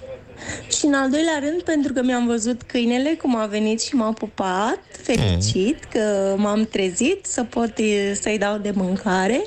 [0.79, 4.13] Și în al doilea rând, pentru că mi-am văzut câinele cum a venit și m-a
[4.13, 9.43] pupat, fericit că m-am trezit să pot e, să-i dau de mâncare.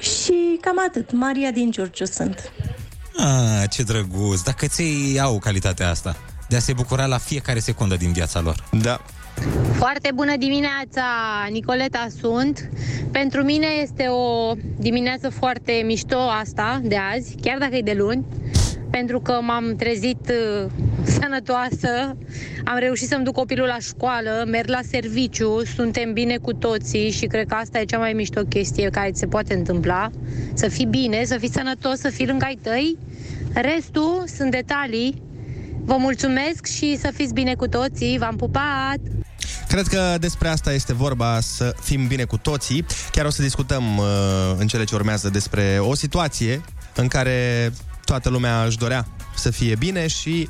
[0.00, 1.12] Și cam atât.
[1.12, 2.52] Maria din Giurgiu sunt.
[3.16, 4.40] Ah, ce drăguț.
[4.40, 6.16] Dacă ți au calitatea asta
[6.48, 8.68] de a se bucura la fiecare secundă din viața lor.
[8.72, 9.04] Da.
[9.72, 11.02] Foarte bună dimineața,
[11.50, 12.70] Nicoleta sunt.
[13.12, 18.24] Pentru mine este o dimineață foarte mișto asta de azi, chiar dacă e de luni.
[18.96, 20.70] pentru că m-am trezit uh,
[21.02, 22.16] sănătoasă,
[22.64, 27.26] am reușit să-mi duc copilul la școală, merg la serviciu, suntem bine cu toții și
[27.26, 30.10] cred că asta e cea mai mișto chestie care ți se poate întâmpla.
[30.52, 32.98] Să fii bine, să fii sănătos, să fii lângă ai tăi.
[33.54, 35.22] Restul sunt detalii.
[35.84, 38.18] Vă mulțumesc și să fiți bine cu toții.
[38.18, 38.98] V-am pupat!
[39.68, 42.86] Cred că despre asta este vorba, să fim bine cu toții.
[43.10, 44.04] Chiar o să discutăm uh,
[44.58, 46.60] în cele ce urmează despre o situație
[46.94, 47.72] în care
[48.04, 50.48] toată lumea își dorea să fie bine și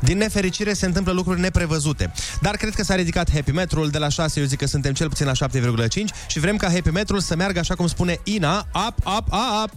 [0.00, 2.12] din nefericire se întâmplă lucruri neprevăzute.
[2.40, 5.08] Dar cred că s-a ridicat Happy Metrul de la 6, eu zic că suntem cel
[5.08, 5.88] puțin la 7,5
[6.26, 9.26] și vrem ca Happy Metrul să meargă așa cum spune Ina, up, up,
[9.62, 9.70] up.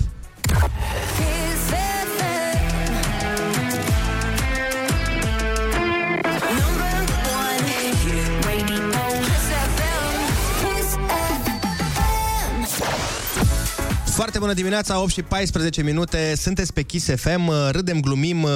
[14.19, 18.47] Foarte bună dimineața, 8 și 14 minute, sunteți pe Kiss FM, râdem, glumim,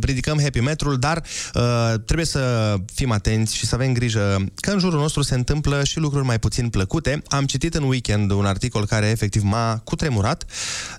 [0.00, 1.22] ridicăm happy metrul, dar
[1.54, 5.84] uh, trebuie să fim atenți și să avem grijă că în jurul nostru se întâmplă
[5.84, 7.22] și lucruri mai puțin plăcute.
[7.28, 10.44] Am citit în weekend un articol care efectiv m-a cutremurat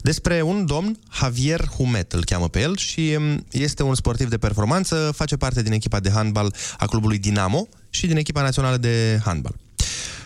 [0.01, 4.38] despre un domn, Javier Humet îl cheamă pe el și um, este un sportiv de
[4.38, 9.19] performanță, face parte din echipa de handbal a clubului Dinamo și din echipa națională de
[9.23, 9.55] handbal.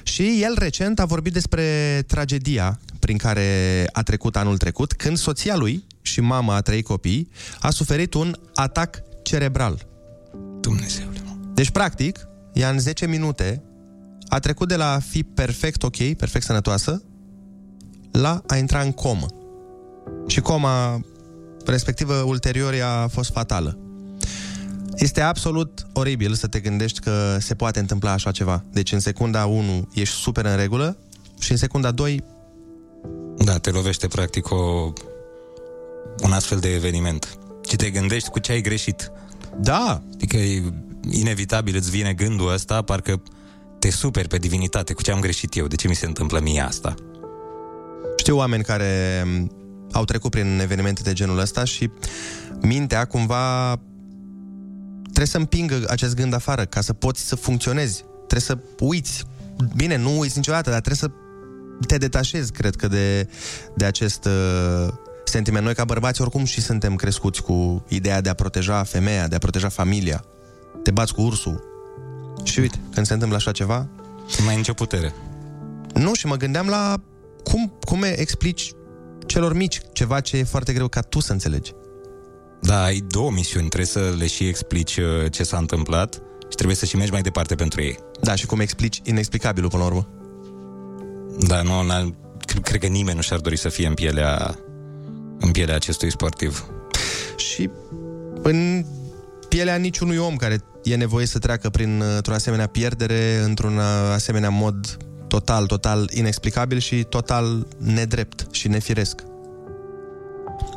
[0.03, 1.63] Și el recent a vorbit despre
[2.07, 7.29] tragedia prin care a trecut anul trecut, când soția lui și mama a trei copii
[7.59, 9.87] a suferit un atac cerebral.
[10.61, 11.05] Dumnezeu.
[11.53, 13.63] Deci, practic, ea în 10 minute
[14.27, 17.03] a trecut de la a fi perfect ok, perfect sănătoasă,
[18.11, 19.25] la a intra în comă.
[20.27, 21.01] Și coma
[21.65, 23.77] respectivă ulterior a fost fatală.
[24.95, 28.63] Este absolut oribil să te gândești că se poate întâmpla așa ceva.
[28.71, 30.97] Deci în secunda 1 ești super în regulă
[31.39, 32.23] și în secunda 2
[33.37, 34.93] Da, te lovește practic o,
[36.23, 37.37] un astfel de eveniment.
[37.69, 39.11] Și te gândești cu ce ai greșit.
[39.59, 40.01] Da.
[40.13, 40.63] Adică e
[41.09, 43.21] inevitabil îți vine gândul ăsta, parcă
[43.79, 44.93] te superi pe divinitate.
[44.93, 45.67] Cu ce am greșit eu?
[45.67, 46.95] De ce mi se întâmplă mie asta?
[48.17, 49.51] Știu oameni care m,
[49.91, 51.89] au trecut prin evenimente de genul ăsta și
[52.61, 53.75] mintea cumva
[55.01, 58.03] trebuie să împingă acest gând afară ca să poți să funcționezi.
[58.27, 59.23] Trebuie să uiți.
[59.75, 61.22] Bine, nu uiți niciodată, dar trebuie să
[61.85, 63.29] te detașezi, cred că, de,
[63.75, 64.93] de acest uh,
[65.23, 65.65] sentiment.
[65.65, 69.37] Noi, ca bărbați, oricum și suntem crescuți cu ideea de a proteja femeia, de a
[69.37, 70.23] proteja familia.
[70.83, 71.63] Te bați cu ursul.
[72.43, 73.87] Și uite, când se întâmplă așa ceva...
[74.37, 75.13] Nu mai ai nicio putere.
[75.93, 77.01] Nu, și mă gândeam la
[77.43, 78.71] cum, cum explici
[79.25, 81.71] celor mici ceva ce e foarte greu ca tu să înțelegi.
[82.61, 83.67] Da, ai două misiuni.
[83.67, 87.21] Trebuie să le și explici uh, ce s-a întâmplat și trebuie să și mergi mai
[87.21, 87.99] departe pentru ei.
[88.21, 90.07] Da, și cum explici inexplicabilul până la urmă.
[91.39, 92.15] Da, nu, n
[92.45, 94.55] cred, cred că nimeni nu și-ar dori să fie în pielea,
[95.39, 96.65] în pielea acestui sportiv.
[97.35, 97.69] Și
[98.41, 98.85] în
[99.49, 103.79] pielea niciunui om care e nevoie să treacă printr-o asemenea pierdere, într-un
[104.13, 109.21] asemenea mod total, total inexplicabil și total nedrept și nefiresc.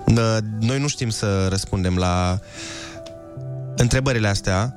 [0.07, 2.39] Nă- Noi nu știm să răspundem la
[3.77, 4.77] întrebările astea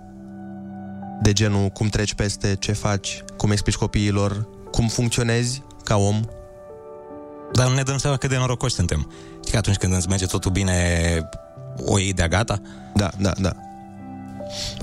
[1.22, 6.22] de genul cum treci peste, ce faci, cum explici copiilor, cum funcționezi ca om.
[7.54, 9.12] Dar nu ne dăm seama cât de norocoși suntem.
[9.46, 10.76] Și că atunci când îți merge totul bine,
[11.78, 12.62] o iei de-a gata?
[12.96, 13.56] Da, da, da.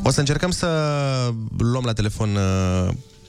[0.02, 0.68] O să încercăm să
[1.58, 2.88] luăm la telefon uh,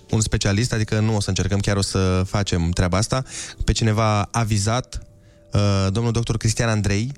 [0.09, 3.23] un specialist, adică nu o să încercăm, chiar o să facem treaba asta,
[3.65, 5.01] pe cineva avizat,
[5.53, 7.11] uh, domnul doctor Cristian Andrei,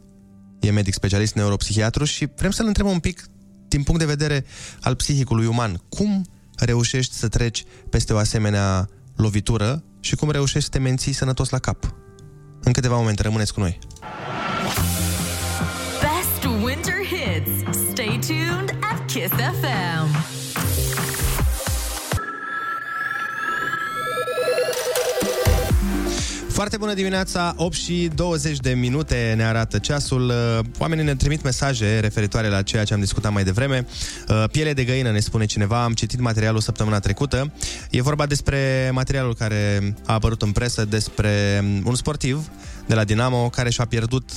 [0.60, 3.26] e medic specialist neuropsihiatru și vrem să-l întrebăm un pic
[3.68, 4.46] din punct de vedere
[4.82, 5.82] al psihicului uman.
[5.90, 11.50] Cum reușești să treci peste o asemenea lovitură și cum reușești să te menții sănătos
[11.50, 11.94] la cap?
[12.64, 13.80] În câteva momente rămâneți cu noi.
[16.02, 17.78] Best winter hits.
[17.92, 19.99] Stay tuned at Kiss FM.
[26.60, 30.30] Foarte bună dimineața, 8 și 20 de minute ne arată ceasul.
[30.30, 33.86] Uh, Oamenii ne trimit mesaje referitoare la ceea ce am discutat mai devreme.
[34.30, 37.52] Uh, Piele de găină, ne spune cineva, am citit materialul săptămâna trecută.
[37.90, 42.48] E vorba despre materialul care a apărut în presă despre um, un sportiv
[42.88, 44.30] de la Dinamo care și-a pierdut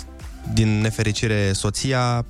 [0.52, 2.24] din nefericire soția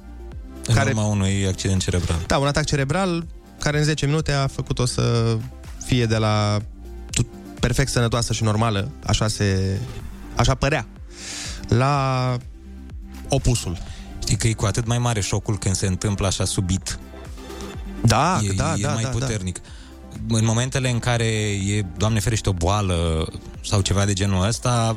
[0.66, 2.18] În care urma unui accident cerebral.
[2.26, 3.26] da, un atac cerebral
[3.59, 5.37] care în 10 minute a făcut-o să
[5.85, 6.66] fie de la tu-
[7.62, 9.79] perfect sănătoasă și normală, așa se
[10.37, 10.87] așa părea,
[11.68, 12.37] la
[13.29, 13.79] opusul.
[14.22, 16.98] Știi că e cu atât mai mare șocul când se întâmplă așa subit.
[18.05, 19.61] Da, e, da, e da, mai da, puternic.
[20.29, 23.29] În momentele în care e, Doamne ferește, o boală
[23.64, 24.96] sau ceva de genul ăsta,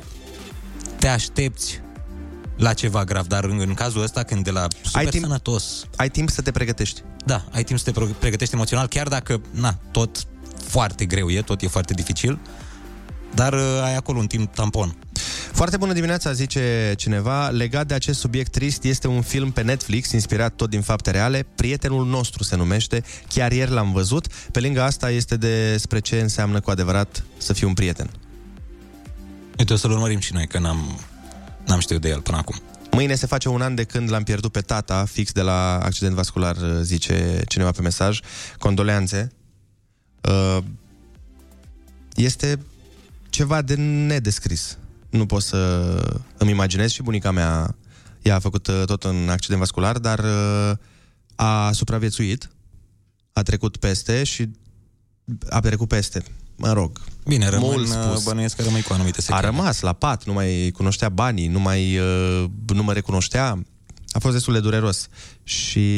[1.00, 1.82] te aștepți
[2.58, 5.86] la ceva grav, dar în, în cazul ăsta când de la super Ai timp- sănătos...
[5.96, 7.02] Ai timp să te pregătești.
[7.26, 10.28] Da, ai timp să te pro- pregătești emoțional, chiar dacă, na, tot
[10.76, 12.40] foarte greu e, tot e foarte dificil,
[13.34, 14.96] dar uh, ai acolo un timp tampon.
[15.52, 17.48] Foarte bună dimineața, zice cineva.
[17.50, 21.46] Legat de acest subiect trist, este un film pe Netflix, inspirat tot din fapte reale.
[21.56, 23.04] Prietenul nostru se numește.
[23.28, 24.28] Chiar ieri l-am văzut.
[24.52, 28.10] Pe lângă asta este despre ce înseamnă cu adevărat să fii un prieten.
[29.58, 31.00] Uite, o să-l urmărim și noi, că n-am,
[31.66, 32.56] n-am știut de el până acum.
[32.92, 36.16] Mâine se face un an de când l-am pierdut pe tata, fix de la accident
[36.16, 38.20] vascular, zice cineva pe mesaj.
[38.60, 39.32] Condoleanțe.
[40.30, 40.58] Uh,
[42.16, 42.60] Este
[43.30, 44.78] ceva de nedescris.
[45.10, 45.58] Nu pot să
[46.38, 47.76] îmi imaginez și bunica mea
[48.22, 50.78] ea a făcut uh, tot un accident vascular, dar uh,
[51.36, 52.50] a supraviețuit,
[53.34, 54.50] a trecut peste și
[55.50, 56.24] a trecut peste.
[56.56, 57.02] Mă rog.
[57.28, 58.24] Bine, rămân, mult uh, spus.
[58.24, 59.46] bănuiesc că rămâi cu anumite A secrete.
[59.46, 63.64] rămas la pat, nu mai cunoștea banii, nu mai uh, nu mă recunoștea.
[64.12, 65.08] A fost destul de dureros.
[65.44, 65.90] Și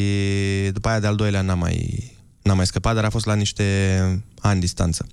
[0.73, 2.11] după aia de al doilea n-a mai,
[2.47, 5.07] n-a mai scăpat, dar a fost la niște ani distanță.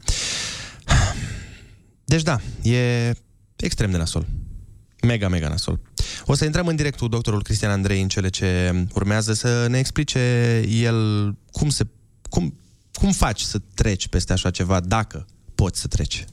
[2.04, 3.12] Deci da, e
[3.56, 4.26] extrem de nasol.
[5.02, 5.80] Mega, mega nasol.
[6.26, 9.78] O să intrăm în direct cu doctorul Cristian Andrei în cele ce urmează să ne
[9.78, 10.20] explice
[10.68, 11.86] el cum se
[12.28, 12.58] cum,
[12.92, 16.24] cum faci să treci peste așa ceva dacă poți să treci.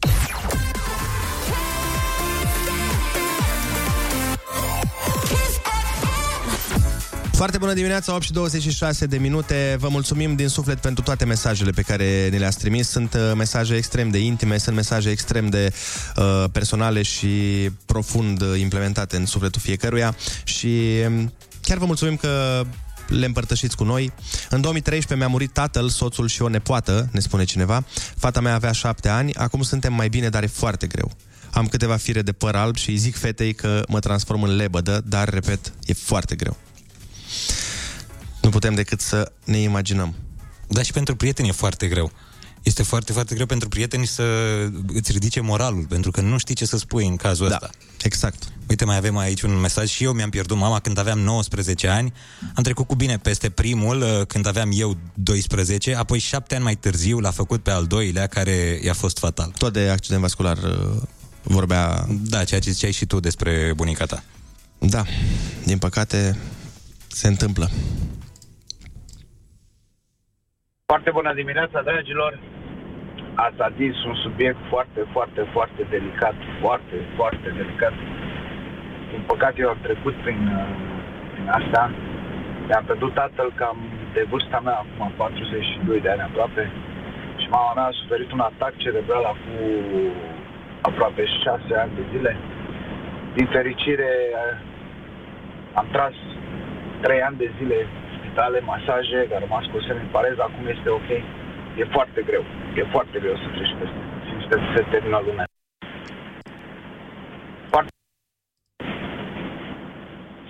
[7.41, 9.75] Foarte bună dimineața, 8 și 26 de minute.
[9.80, 12.89] Vă mulțumim din suflet pentru toate mesajele pe care ne le-ați trimis.
[12.89, 15.73] Sunt uh, mesaje extrem de intime, sunt mesaje extrem de
[16.15, 17.30] uh, personale și
[17.86, 22.63] profund uh, implementate în sufletul fiecăruia și um, chiar vă mulțumim că
[23.08, 24.12] le împărtășiți cu noi.
[24.49, 27.84] În 2013 mi-a murit tatăl, soțul și o nepoată, ne spune cineva.
[28.17, 31.12] Fata mea avea șapte ani, acum suntem mai bine, dar e foarte greu.
[31.51, 35.01] Am câteva fire de păr alb și îi zic fetei că mă transform în lebădă,
[35.06, 36.58] dar, repet, e foarte greu.
[38.62, 40.15] Nu putem decât să ne imaginăm.
[40.67, 42.12] Dar și pentru prieteni e foarte greu.
[42.63, 44.24] Este foarte, foarte greu pentru prieteni să
[44.93, 47.69] îți ridice moralul, pentru că nu știi ce să spui în cazul Da, ăsta.
[48.02, 48.43] exact.
[48.69, 52.13] Uite, mai avem aici un mesaj și eu mi-am pierdut mama când aveam 19 ani.
[52.56, 56.76] Am trecut cu bine peste primul uh, când aveam eu 12, apoi șapte ani mai
[56.76, 59.54] târziu l-a făcut pe al doilea care i-a fost fatal.
[59.58, 61.02] Tot de accident vascular uh,
[61.43, 62.06] vorbea...
[62.10, 64.24] Da, ceea ce ziceai și tu despre bunica ta.
[64.80, 65.06] Da,
[65.65, 66.38] din păcate
[67.08, 67.71] se întâmplă.
[70.91, 72.39] Foarte bună dimineața, dragilor!
[73.36, 76.36] Ați adus un subiect foarte, foarte, foarte delicat.
[76.62, 77.93] Foarte, foarte delicat.
[79.12, 80.69] Din păcate, eu am trecut prin, uh,
[81.34, 81.91] prin asta.
[82.67, 83.77] Mi-am pierdut tatăl cam
[84.13, 86.71] de vârsta mea, acum 42 de ani aproape.
[87.41, 89.56] Și mama mea a suferit un atac cerebral acum
[90.82, 92.38] aproape 6 ani de zile.
[93.36, 94.58] Din fericire, uh,
[95.73, 96.13] am tras
[97.01, 97.75] 3 ani de zile
[98.32, 101.10] spitale, masaje, că a rămas cu semn în parez, acum este ok.
[101.82, 102.44] E foarte greu.
[102.80, 104.00] E foarte greu să treci peste.
[104.28, 105.46] Simți că se termină lumea.
[107.72, 107.89] Foarte...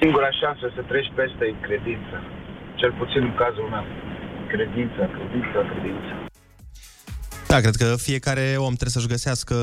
[0.02, 2.18] Singura șansă să treci peste e credința.
[2.80, 3.86] Cel puțin în cazul meu.
[4.54, 6.14] Credința, credința, credința.
[7.52, 9.56] Da, cred că fiecare om trebuie să-și găsească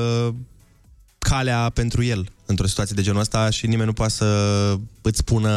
[1.29, 5.51] calea pentru el într-o situație de genul ăsta și nimeni nu poate să îți spună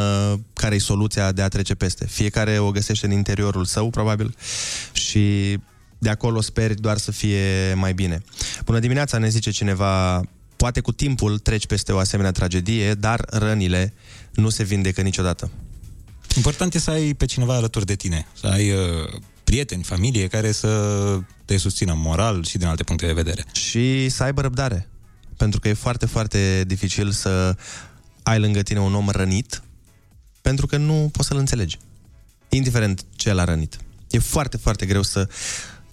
[0.52, 2.06] care e soluția de a trece peste.
[2.06, 4.34] Fiecare o găsește în interiorul său, probabil,
[4.92, 5.56] și
[5.98, 8.22] de acolo speri doar să fie mai bine.
[8.64, 10.22] Bună dimineața, ne zice cineva,
[10.56, 13.94] poate cu timpul treci peste o asemenea tragedie, dar rănile
[14.32, 15.50] nu se vindecă niciodată.
[16.36, 18.78] Important e să ai pe cineva alături de tine, să ai uh,
[19.44, 23.44] prieteni, familie care să te susțină moral și din alte puncte de vedere.
[23.52, 24.91] Și să aibă răbdare.
[25.42, 27.56] Pentru că e foarte, foarte dificil să
[28.22, 29.62] ai lângă tine un om rănit,
[30.40, 31.78] pentru că nu poți să-l înțelegi.
[32.48, 33.78] Indiferent ce l-a rănit.
[34.10, 35.28] E foarte, foarte greu să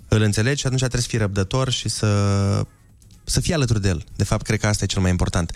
[0.08, 2.66] îl înțelegi și atunci trebuie să fii răbdător și să,
[3.24, 4.04] să fii alături de el.
[4.16, 5.56] De fapt, cred că asta e cel mai important.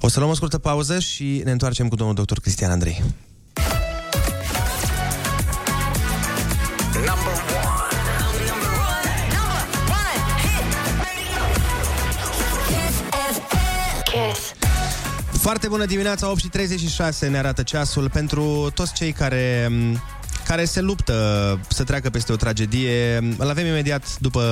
[0.00, 3.04] O să luăm o scurtă pauză și ne întoarcem cu domnul doctor Cristian Andrei.
[6.94, 7.55] Number
[14.16, 14.52] Kiss.
[15.40, 19.70] Foarte bună dimineața, 8 și 36 ne arată ceasul pentru toți cei care
[20.46, 23.16] care se luptă să treacă peste o tragedie.
[23.38, 24.42] Îl avem imediat după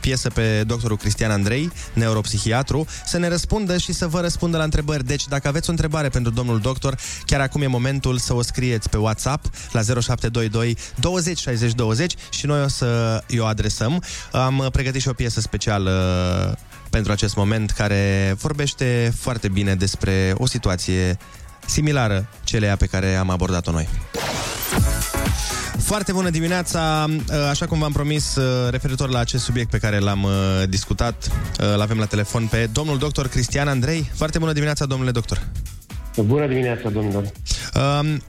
[0.00, 5.04] piesă pe doctorul Cristian Andrei, neuropsihiatru, să ne răspundă și să vă răspundă la întrebări.
[5.04, 8.88] Deci, dacă aveți o întrebare pentru domnul doctor, chiar acum e momentul să o scrieți
[8.88, 14.02] pe WhatsApp la 0722 20 60 20 și noi o să o adresăm.
[14.32, 16.58] Am pregătit și o piesă specială
[16.90, 21.18] pentru acest moment care vorbește foarte bine despre o situație
[21.66, 23.88] similară celeia pe care am abordat-o noi.
[25.78, 27.06] Foarte bună dimineața!
[27.50, 28.38] Așa cum v-am promis,
[28.70, 30.32] referitor la acest subiect pe care l-am uh,
[30.68, 31.30] discutat,
[31.60, 34.10] uh, l-avem la telefon pe domnul doctor Cristian Andrei.
[34.14, 35.48] Foarte bună dimineața, domnule doctor!
[36.16, 37.24] Bună dimineața, domnilor!
[37.74, 38.22] Um,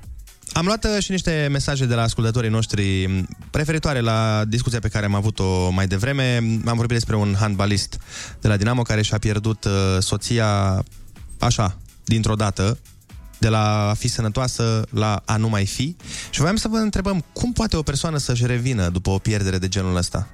[0.54, 4.88] am luat uh, și niște mesaje de la ascultătorii noștri m, referitoare la discuția pe
[4.88, 6.36] care am avut-o mai devreme.
[6.66, 8.02] Am vorbit despre un handbalist
[8.42, 10.84] de la Dinamo care și-a pierdut uh, soția
[11.40, 12.80] așa, dintr-o dată,
[13.40, 15.96] de la a fi sănătoasă la a nu mai fi.
[16.30, 19.68] Și voiam să vă întrebăm, cum poate o persoană să-și revină după o pierdere de
[19.68, 20.28] genul ăsta?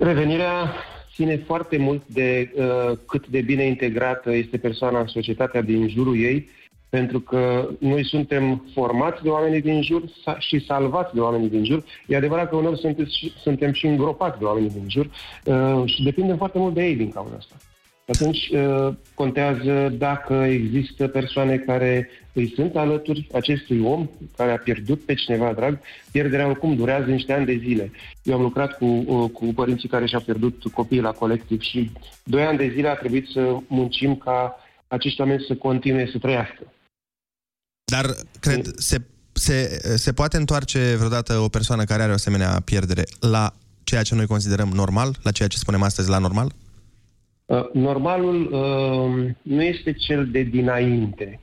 [0.00, 0.72] Revenirea
[1.14, 6.20] ține foarte mult de uh, cât de bine integrată este persoana în societatea din jurul
[6.20, 6.48] ei,
[6.96, 11.64] pentru că noi suntem formați de oamenii din jur sa- și salvați de oamenii din
[11.64, 11.84] jur.
[12.06, 15.06] E adevărat că uneori suntem și, suntem și îngropați de oamenii din jur
[15.44, 17.54] uh, și depindem foarte mult de ei din cauza asta.
[18.06, 25.00] Atunci uh, contează dacă există persoane care îi sunt alături acestui om care a pierdut
[25.04, 25.80] pe cineva drag.
[26.12, 27.90] Pierderea oricum durează niște ani de zile.
[28.22, 31.90] Eu am lucrat cu, uh, cu părinții care și-au pierdut copiii la colectiv și
[32.24, 36.62] doi ani de zile a trebuit să muncim ca acești oameni să continue să trăiască.
[37.92, 38.06] Dar,
[38.40, 38.96] cred, se,
[39.32, 43.52] se, se poate întoarce vreodată o persoană care are o asemenea pierdere la
[43.84, 46.52] ceea ce noi considerăm normal, la ceea ce spunem astăzi la normal?
[47.44, 51.40] Uh, Normalul uh, nu este cel de dinainte.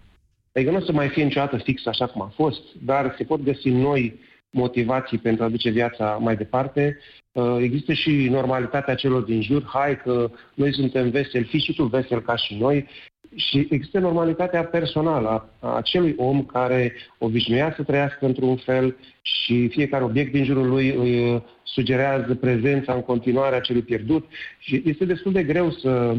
[0.53, 3.43] Adică nu o să mai fie niciodată fix așa cum a fost, dar se pot
[3.43, 4.19] găsi noi
[4.49, 6.97] motivații pentru a duce viața mai departe.
[7.31, 9.63] Uh, Există și normalitatea celor din jur.
[9.65, 12.87] Hai că noi suntem veseli, fii și tu vesel ca și noi.
[13.35, 19.67] Și există normalitatea personală a, a acelui om care obișnuia să trăiască într-un fel și
[19.67, 24.25] fiecare obiect din jurul lui îi uh, sugerează prezența în continuare a celui pierdut.
[24.59, 26.15] Și este destul de greu să,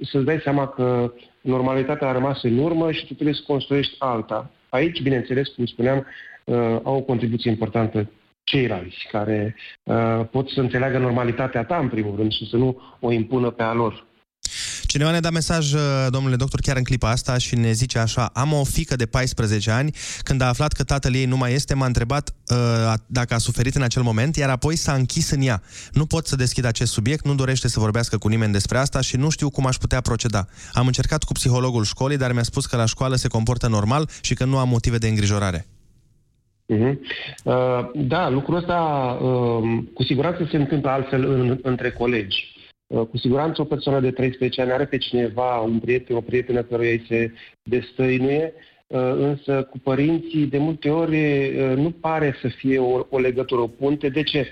[0.00, 4.50] să-ți dai seama că normalitatea a rămas în urmă și tu trebuie să construiești alta.
[4.68, 6.06] Aici, bineînțeles, cum spuneam,
[6.44, 8.10] uh, au o contribuție importantă
[8.44, 13.12] ceilalți care uh, pot să înțeleagă normalitatea ta, în primul rând, și să nu o
[13.12, 14.06] impună pe a lor.
[14.94, 15.80] Cineva ne da mesaj, uh,
[16.10, 19.70] domnule doctor, chiar în clipa asta și ne zice așa Am o fică de 14
[19.70, 19.90] ani,
[20.22, 23.74] când a aflat că tatăl ei nu mai este, m-a întrebat uh, dacă a suferit
[23.74, 25.62] în acel moment, iar apoi s-a închis în ea.
[25.92, 29.16] Nu pot să deschid acest subiect, nu dorește să vorbească cu nimeni despre asta și
[29.16, 30.46] nu știu cum aș putea proceda.
[30.72, 34.34] Am încercat cu psihologul școlii, dar mi-a spus că la școală se comportă normal și
[34.34, 35.66] că nu am motive de îngrijorare.
[36.74, 36.94] Uh-huh.
[37.44, 38.78] Uh, da, lucrul ăsta
[39.20, 42.53] uh, cu siguranță se întâmplă altfel în, între colegi.
[42.86, 46.62] Uh, cu siguranță o persoană de 13 ani are pe cineva, un prieten, o prietenă
[46.62, 47.32] căruia îi se
[47.62, 48.52] destăinuie,
[48.86, 53.60] uh, însă cu părinții de multe ori uh, nu pare să fie o, o legătură,
[53.60, 54.08] o punte.
[54.08, 54.48] De ce?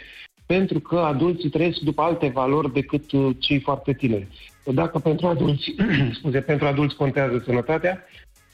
[0.46, 4.26] Pentru că adulții trăiesc după alte valori decât uh, cei foarte tineri.
[4.64, 5.74] Dacă pentru adulți,
[6.18, 8.04] scuze, pentru adulți contează sănătatea,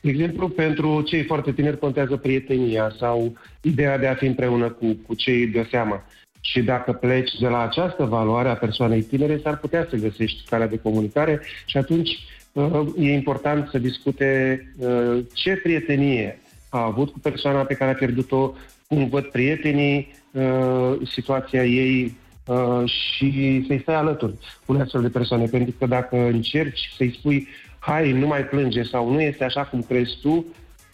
[0.01, 4.99] de exemplu, pentru cei foarte tineri contează prietenia sau ideea de a fi împreună cu,
[5.07, 6.05] cu cei de seamă.
[6.51, 10.69] Și dacă pleci de la această valoare a persoanei tinere, s-ar putea să găsești calea
[10.69, 12.19] de comunicare și atunci
[12.53, 16.39] uh, e important să discute uh, ce prietenie
[16.69, 18.53] a avut cu persoana pe care a pierdut-o,
[18.87, 24.35] cum văd prietenii, uh, situația ei uh, și să-i stai alături
[24.67, 25.45] unei astfel de persoane.
[25.45, 29.83] Pentru că dacă încerci să-i spui hai, nu mai plânge sau nu este așa cum
[29.83, 30.47] crezi tu,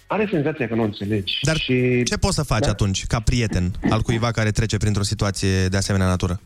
[0.06, 1.38] are senzația că nu înțelegi.
[1.42, 2.02] Dar și...
[2.02, 2.70] ce poți să faci da?
[2.70, 6.40] atunci, ca prieten al cuiva care trece printr-o situație de asemenea natură?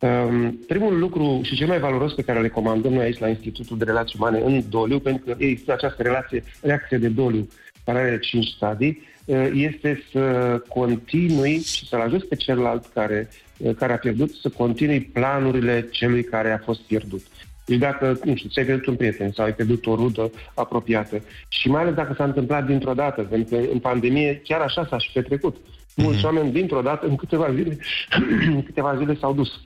[0.00, 3.78] Um, primul lucru și cel mai valoros pe care îl recomandăm noi aici la Institutul
[3.78, 7.48] de Relații Umane în doliu, pentru că există această relație, reacție de doliu
[7.84, 13.74] care are cinci stadii, uh, este să continui și să-l ajuți pe celălalt care, uh,
[13.74, 17.22] care a pierdut să continui planurile celui care a fost pierdut.
[17.70, 21.68] Deci dacă, nu știu, ți-ai pierdut un prieten sau ai pierdut o rudă apropiată și
[21.68, 25.10] mai ales dacă s-a întâmplat dintr-o dată, pentru că în pandemie chiar așa s-a și
[25.12, 25.56] petrecut.
[25.96, 27.78] Mulți oameni dintr-o dată, în câteva zile,
[28.54, 29.60] în câteva zile s-au dus.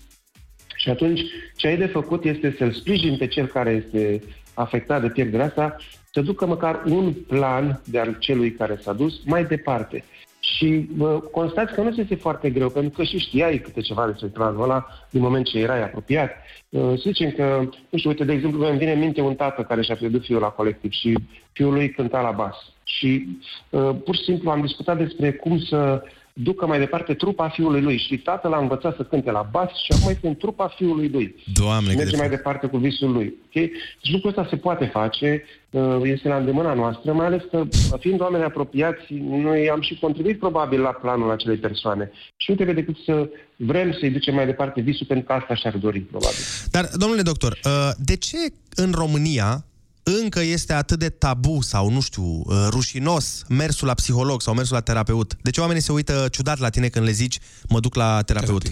[0.77, 1.21] Și atunci,
[1.57, 4.23] ce ai de făcut este să-l sprijin pe cel care este
[4.55, 5.77] afectat de pierderea asta,
[6.13, 10.05] să ducă măcar un plan de al celui care s-a dus mai departe.
[10.53, 14.27] Și bă, constați că nu este foarte greu, pentru că și știai câte ceva despre
[14.27, 16.31] planul ăla din moment ce erai apropiat.
[16.69, 19.63] Uh, Să zicem că, nu știu, uite, de exemplu, îmi vine în minte un tată
[19.63, 21.19] care și-a pierdut fiul la colectiv și
[21.53, 22.57] fiul lui cânta la bas.
[22.85, 23.39] Și
[23.71, 26.03] uh, pur și simplu am discutat despre cum să
[26.35, 27.99] ducă mai departe trupa fiului lui.
[27.99, 31.35] Și tatăl a învățat să cânte la bas și acum este în trupa fiului lui.
[31.53, 33.35] Doamne, și cât merge de mai departe cu visul lui.
[33.49, 33.73] Okay?
[34.03, 37.65] Deci lucrul ăsta se poate face, uh, este la îndemâna noastră, mai ales că,
[37.99, 42.11] fiind oameni apropiați, noi am și contribuit probabil la planul acelei persoane.
[42.37, 45.77] Și nu trebuie decât să vrem să-i ducem mai departe visul, pentru că asta și-ar
[45.77, 46.39] dori, probabil.
[46.71, 48.37] Dar, domnule doctor, uh, de ce
[48.75, 49.65] în România
[50.05, 54.75] încă este atât de tabu sau, nu știu, uh, rușinos mersul la psiholog sau mersul
[54.75, 55.35] la terapeut?
[55.43, 57.39] De ce oamenii se uită ciudat la tine când le zici
[57.69, 58.63] mă duc la terapeut?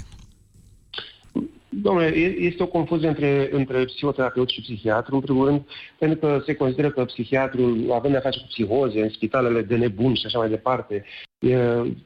[1.69, 5.63] Domnule, e- este o confuzie între, între psihoterapeut și psihiatru, în primul rând,
[5.99, 10.17] pentru că se consideră că psihiatrul, având de-a face cu psihoze, în spitalele de nebuni
[10.17, 11.05] și așa mai departe,
[11.39, 11.57] e,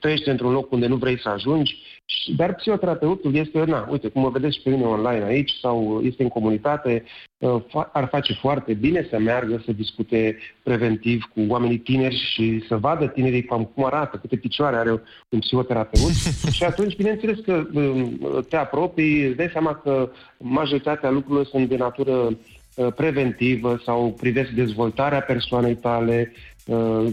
[0.00, 1.78] trăiește într-un loc unde nu vrei să ajungi, și-
[2.36, 6.22] dar psihoterapeutul este, na, uite, cum mă vedeți și pe mine online aici sau este
[6.22, 7.04] în comunitate,
[7.38, 12.64] uh, fa- ar face foarte bine să meargă să discute preventiv cu oamenii tineri și
[12.68, 14.90] să vadă tinerii cam cum arată, câte picioare are
[15.28, 16.12] un psihoterapeut.
[16.56, 21.76] Și atunci, bineînțeles că um, te apropii, îți dai seama că majoritatea lucrurilor sunt de
[21.76, 26.55] natură uh, preventivă sau privesc dezvoltarea persoanei tale, uh,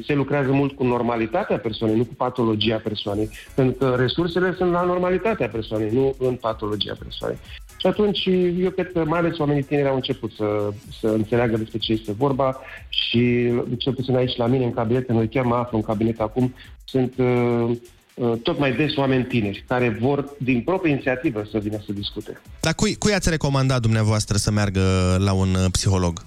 [0.05, 4.83] se lucrează mult cu normalitatea persoanei, nu cu patologia persoanei, pentru că resursele sunt la
[4.83, 7.37] normalitatea persoanei, nu în patologia persoanei.
[7.77, 8.25] Și atunci,
[8.59, 12.11] eu cred că mai ales oamenii tineri au început să, să înțeleagă despre ce este
[12.11, 12.57] vorba
[12.89, 16.53] și, cel puțin aici la mine în cabinet, noi chiar mă aflu în cabinet acum,
[16.85, 17.69] sunt uh,
[18.13, 22.41] uh, tot mai des oameni tineri care vor din proprie inițiativă să vină să discute.
[22.59, 24.81] Dar cui, cui ați recomandat dumneavoastră să meargă
[25.19, 26.25] la un uh, psiholog?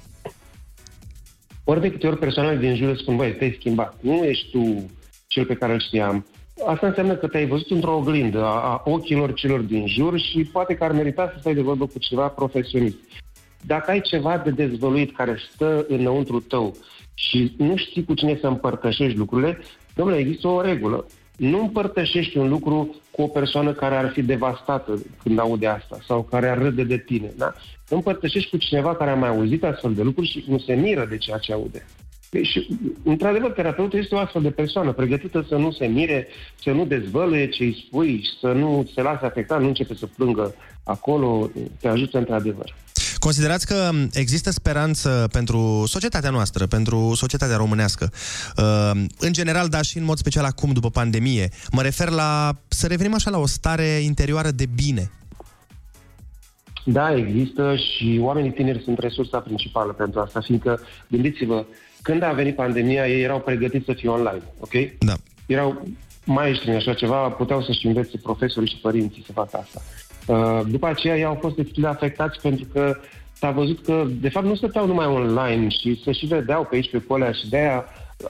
[1.68, 4.90] Ori de câte ori persoanele din jur îți spun, băi, te-ai schimbat, nu ești tu
[5.26, 6.26] cel pe care îl știam.
[6.66, 10.74] Asta înseamnă că te-ai văzut într-o oglindă a, a ochilor celor din jur și poate
[10.74, 12.96] că ar merita să stai de vorbă cu ceva profesionist.
[13.62, 16.76] Dacă ai ceva de dezvăluit care stă înăuntru tău
[17.14, 19.58] și nu știi cu cine să împărtășești lucrurile,
[19.94, 21.06] domnule, există o regulă.
[21.36, 26.22] Nu împărtășești un lucru cu o persoană care ar fi devastată când aude asta sau
[26.22, 27.32] care ar râde de tine.
[27.36, 27.54] Da?
[27.88, 31.16] Împărtășești cu cineva care a mai auzit astfel de lucruri și nu se miră de
[31.16, 31.86] ceea ce aude.
[32.42, 36.26] Și, într-adevăr, terapeutul este o astfel de persoană, pregătită să nu se mire,
[36.62, 40.54] să nu dezvăluie ce îi spui, să nu se lase afectat, nu începe să plângă
[40.84, 42.74] acolo, te ajută într-adevăr.
[43.18, 48.12] Considerați că există speranță pentru societatea noastră, pentru societatea românească,
[48.56, 51.48] uh, în general, dar și în mod special acum, după pandemie.
[51.70, 55.10] Mă refer la să revenim așa la o stare interioară de bine.
[56.88, 61.64] Da, există și oamenii tineri sunt resursa principală pentru asta, fiindcă, gândiți-vă,
[62.02, 64.72] când a venit pandemia, ei erau pregătiți să fie online, ok?
[64.98, 65.14] Da.
[65.46, 65.86] Erau
[66.24, 69.82] maestri în așa ceva, puteau să-și învețe profesorii și părinții să facă asta.
[70.26, 72.96] Uh, După aceea, ei au fost destul de afectați pentru că
[73.32, 76.90] s-a văzut că, de fapt, nu stăteau numai online și se și vedeau pe aici,
[76.90, 77.84] pe colea și de-aia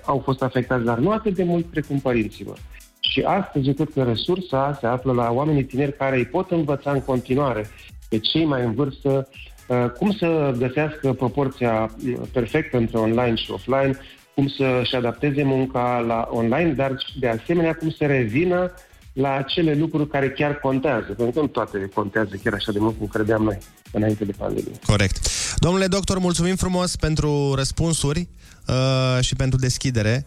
[0.04, 2.58] au fost afectați, dar nu atât de mult precum părinților.
[3.00, 6.90] Și astăzi, eu cred că resursa se află la oamenii tineri care îi pot învăța
[6.90, 7.70] în continuare
[8.08, 9.28] pe cei mai în vârstă
[9.68, 13.98] uh, cum să găsească proporția uh, perfectă între online și offline,
[14.34, 18.72] cum să-și adapteze munca la online, dar de asemenea cum să revină
[19.12, 22.98] la acele lucruri care chiar contează, pentru că nu toate contează chiar așa de mult
[22.98, 23.58] cum credeam noi
[23.92, 24.72] înainte de pandemie.
[24.86, 25.28] Corect.
[25.56, 28.28] Domnule doctor, mulțumim frumos pentru răspunsuri
[28.66, 30.26] uh, și pentru deschidere.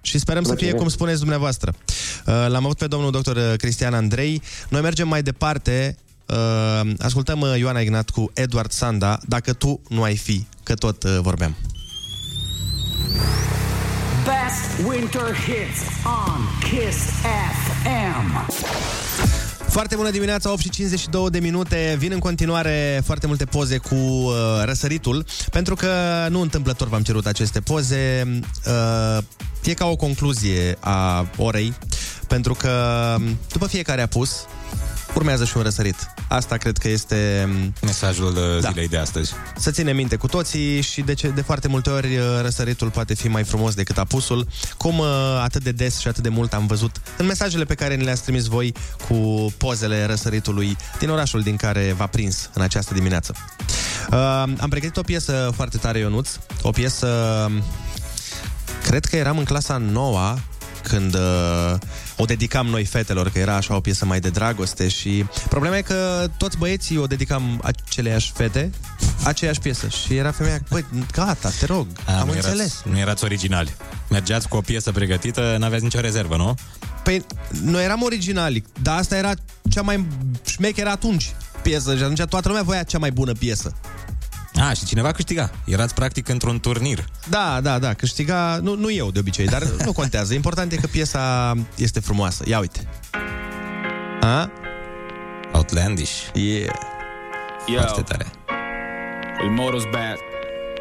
[0.00, 0.84] Și sperăm să fie Mulțumesc.
[0.84, 1.74] cum spuneți dumneavoastră.
[2.26, 4.42] Uh, L-am avut pe domnul doctor Cristian Andrei.
[4.68, 5.96] Noi mergem mai departe.
[6.30, 11.02] Uh, ascultăm uh, Ioana Ignat cu Edward Sanda, Dacă tu nu ai fi, că tot
[11.02, 11.54] uh, vorbeam.
[14.24, 16.98] Best winter hits on Kiss
[17.82, 18.52] FM.
[19.68, 21.96] Foarte bună dimineața, 8 și 52 de minute.
[21.98, 24.32] Vin în continuare foarte multe poze cu uh,
[24.64, 25.88] răsăritul, pentru că
[26.30, 28.22] nu întâmplător v-am cerut aceste poze.
[28.66, 29.24] Uh,
[29.64, 31.74] e ca o concluzie a orei,
[32.28, 32.72] pentru că
[33.52, 34.46] după fiecare apus,
[35.14, 35.96] urmează și un răsărit.
[36.28, 37.48] Asta cred că este...
[37.82, 38.68] Mesajul da.
[38.68, 39.32] zilei de astăzi.
[39.56, 43.14] Să ținem minte cu toții și de, ce, de foarte multe ori uh, răsăritul poate
[43.14, 44.46] fi mai frumos decât apusul,
[44.76, 45.06] cum uh,
[45.42, 48.22] atât de des și atât de mult am văzut în mesajele pe care ni le-ați
[48.22, 48.74] trimis voi
[49.08, 49.14] cu
[49.56, 53.34] pozele răsăritului din orașul din care v-a prins în această dimineață.
[54.10, 54.16] Uh,
[54.60, 56.30] am pregătit o piesă foarte tare, Ionuț,
[56.62, 57.50] o piesă...
[58.82, 60.34] Cred că eram în clasa 9
[60.88, 61.74] când uh,
[62.16, 65.82] o dedicam noi fetelor, că era așa o piesă mai de dragoste și problema e
[65.82, 68.70] că toți băieții o dedicam aceleiași fete,
[69.24, 72.58] aceeași piesă și era femeia, băi, gata, te rog, A, am nu înțeles.
[72.58, 73.74] Erați, nu erați originali.
[74.10, 76.54] Mergeați cu o piesă pregătită, n-aveați nicio rezervă, nu?
[77.02, 77.24] Păi,
[77.62, 79.32] noi eram originali, dar asta era
[79.70, 80.06] cea mai
[80.46, 81.32] șmecheră atunci
[81.62, 83.74] piesă și atunci toată lumea voia cea mai bună piesă.
[84.58, 85.50] A, și cineva câștiga.
[85.64, 87.04] Erați practic într-un turnir.
[87.28, 90.34] Da, da, da, câștiga, nu, nu eu de obicei, dar nu contează.
[90.34, 92.44] Important e că piesa este frumoasă.
[92.46, 92.88] Ia uite.
[94.20, 94.50] A?
[95.52, 96.12] Outlandish.
[96.32, 96.74] Yeah.
[97.66, 98.26] Foarte tare.
[99.40, 100.18] El Moro's back.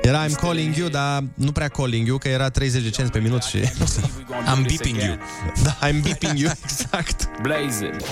[0.02, 3.20] Era I'm calling you, dar nu prea calling you, că era 30 de cenți pe
[3.20, 3.60] minut și...
[3.60, 5.18] I'm beeping you.
[5.64, 7.30] Da, I'm beeping you, exact.
[7.42, 8.04] Blaze it.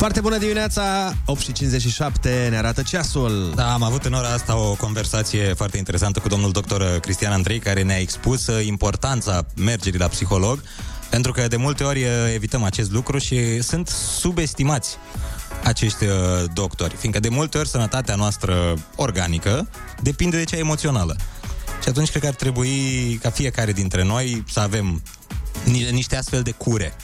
[0.00, 3.52] Foarte bună dimineața, 8 și 57 ne arată ceasul.
[3.54, 7.58] Da, am avut în ora asta o conversație foarte interesantă cu domnul doctor Cristian Andrei,
[7.58, 10.62] care ne-a expus uh, importanța mergerii la psiholog,
[11.10, 13.88] pentru că de multe ori uh, evităm acest lucru și sunt
[14.18, 14.96] subestimați
[15.64, 16.12] acești uh,
[16.54, 19.68] doctori, fiindcă de multe ori sănătatea noastră organică
[20.02, 21.16] depinde de cea emoțională.
[21.82, 25.02] Și atunci cred că ar trebui ca fiecare dintre noi să avem ni-
[25.90, 26.94] niște astfel de cure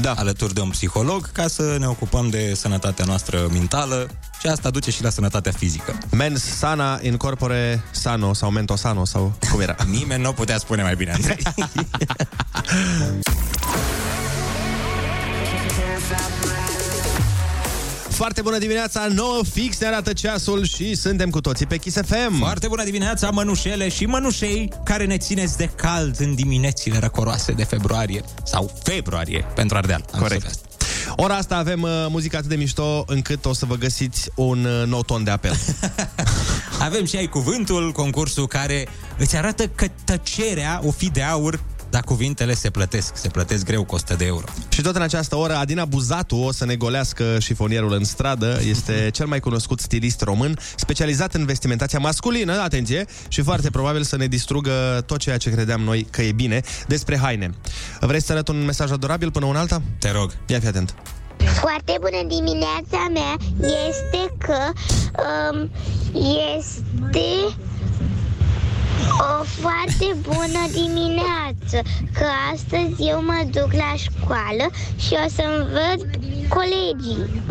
[0.00, 0.12] da.
[0.12, 4.90] alături de un psiholog ca să ne ocupăm de sănătatea noastră mentală și asta duce
[4.90, 5.98] și la sănătatea fizică.
[6.10, 9.76] Mens sana in corpore sano sau mento sano sau cum era?
[9.98, 11.38] Nimeni nu o putea spune mai bine, Andrei.
[18.20, 22.38] Foarte bună dimineața, 9 fix ne arată ceasul și suntem cu toții pe Kiss FM.
[22.38, 27.64] Foarte bună dimineața, mănușele și mănușei care ne țineți de cald în diminețile răcoroase de
[27.64, 30.04] februarie sau februarie pentru Ardeal.
[30.12, 30.40] Am Corect.
[30.40, 31.14] spus asta.
[31.16, 34.86] Ora asta avem uh, muzică atât de mișto încât o să vă găsiți un uh,
[34.86, 35.56] nou ton de apel.
[36.78, 41.60] Avem și ai cuvântul, concursul care îți arată că tăcerea o fi de aur,
[41.90, 44.44] dar cuvintele se plătesc, se plătesc greu cu 100 de euro.
[44.68, 48.58] Și tot în această oră, Adina Buzatu o să ne golească șifonierul în stradă.
[48.68, 54.16] Este cel mai cunoscut stilist român, specializat în vestimentația masculină, atenție, și foarte probabil să
[54.16, 57.50] ne distrugă tot ceea ce credeam noi că e bine despre haine.
[58.00, 59.82] Vrei să arăt un mesaj adorabil până un alta?
[59.98, 60.32] Te rog.
[60.46, 60.94] Ia fi atent.
[61.60, 63.36] Foarte bună dimineața mea
[63.88, 64.58] este că
[65.52, 65.70] um,
[66.56, 67.56] este
[69.18, 76.10] o foarte bună dimineață, că astăzi eu mă duc la școală și o să-mi văd
[76.48, 77.42] colegii.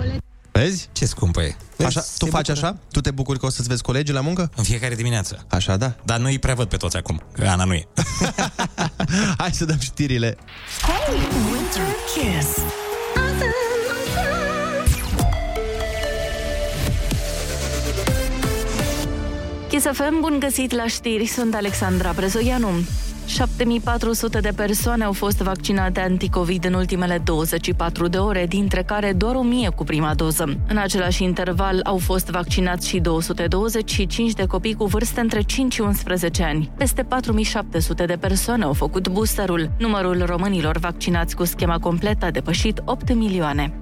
[0.51, 0.89] Vezi?
[0.91, 1.55] Ce scumpă e.
[1.85, 2.77] Așa, tu faci așa?
[2.91, 4.51] Tu te bucuri că o să-ți vezi colegii la muncă?
[4.55, 5.45] În fiecare dimineață.
[5.49, 5.95] Așa, da.
[6.03, 7.87] Dar nu îi prea văd pe toți acum, că Ana nu e.
[9.37, 10.37] Hai să dăm știrile.
[10.81, 11.17] Hey,
[11.51, 12.57] Winter Kiss.
[19.79, 22.67] Kiss FM, bun găsit la știri, sunt Alexandra Brezoianu.
[23.25, 29.35] 7400 de persoane au fost vaccinate anticovid în ultimele 24 de ore, dintre care doar
[29.35, 30.57] 1000 cu prima doză.
[30.67, 35.81] În același interval au fost vaccinați și 225 de copii cu vârste între 5 și
[35.81, 36.71] 11 ani.
[36.77, 39.71] Peste 4700 de persoane au făcut boosterul.
[39.77, 43.73] Numărul românilor vaccinați cu schema completă a depășit 8 milioane.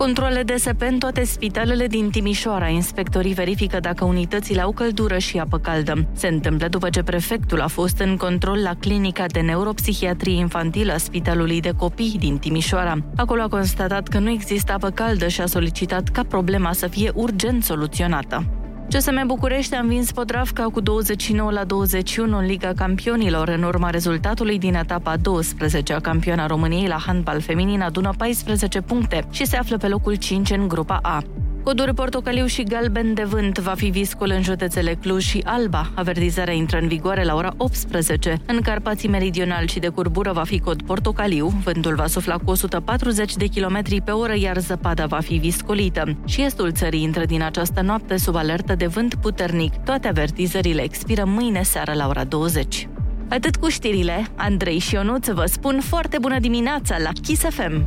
[0.00, 2.68] Controle DSP în toate spitalele din Timișoara.
[2.68, 6.06] Inspectorii verifică dacă unitățile au căldură și apă caldă.
[6.12, 10.96] Se întâmplă după ce prefectul a fost în control la clinica de neuropsihiatrie infantilă a
[10.96, 12.96] Spitalului de Copii din Timișoara.
[13.16, 17.10] Acolo a constatat că nu există apă caldă și a solicitat ca problema să fie
[17.14, 18.59] urgent soluționată.
[18.92, 24.58] CSM București a învins Podravca cu 29 la 21 în Liga Campionilor, în urma rezultatului
[24.58, 29.76] din etapa 12 a campioana României la handbal feminin adună 14 puncte și se află
[29.76, 31.22] pe locul 5 în grupa A.
[31.62, 35.90] Coduri portocaliu și galben de vânt va fi viscul în județele Cluj și Alba.
[35.94, 38.36] Avertizarea intră în vigoare la ora 18.
[38.46, 43.36] În Carpații Meridional și de curbură va fi cod portocaliu, vântul va sufla cu 140
[43.36, 46.16] de km pe oră, iar zăpada va fi viscolită.
[46.26, 49.74] Și estul țării intră din această noapte sub alertă de vânt puternic.
[49.84, 52.88] Toate avertizările expiră mâine seară la ora 20.
[53.28, 57.86] Atât cu știrile, Andrei și Ionuț vă spun foarte bună dimineața la Kiss FM.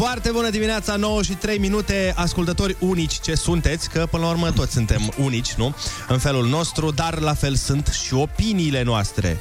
[0.00, 4.50] Foarte bună dimineața, 9 și 3 minute, ascultători unici ce sunteți, că până la urmă
[4.50, 5.74] toți suntem unici, nu?
[6.08, 9.38] În felul nostru, dar la fel sunt și opiniile noastre.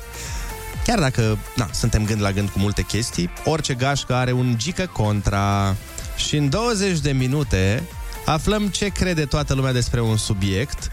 [0.86, 4.90] Chiar dacă, na, suntem gând la gând cu multe chestii, orice gașcă are un gică
[4.94, 5.76] contra.
[6.16, 7.84] Și în 20 de minute
[8.26, 10.90] aflăm ce crede toată lumea despre un subiect,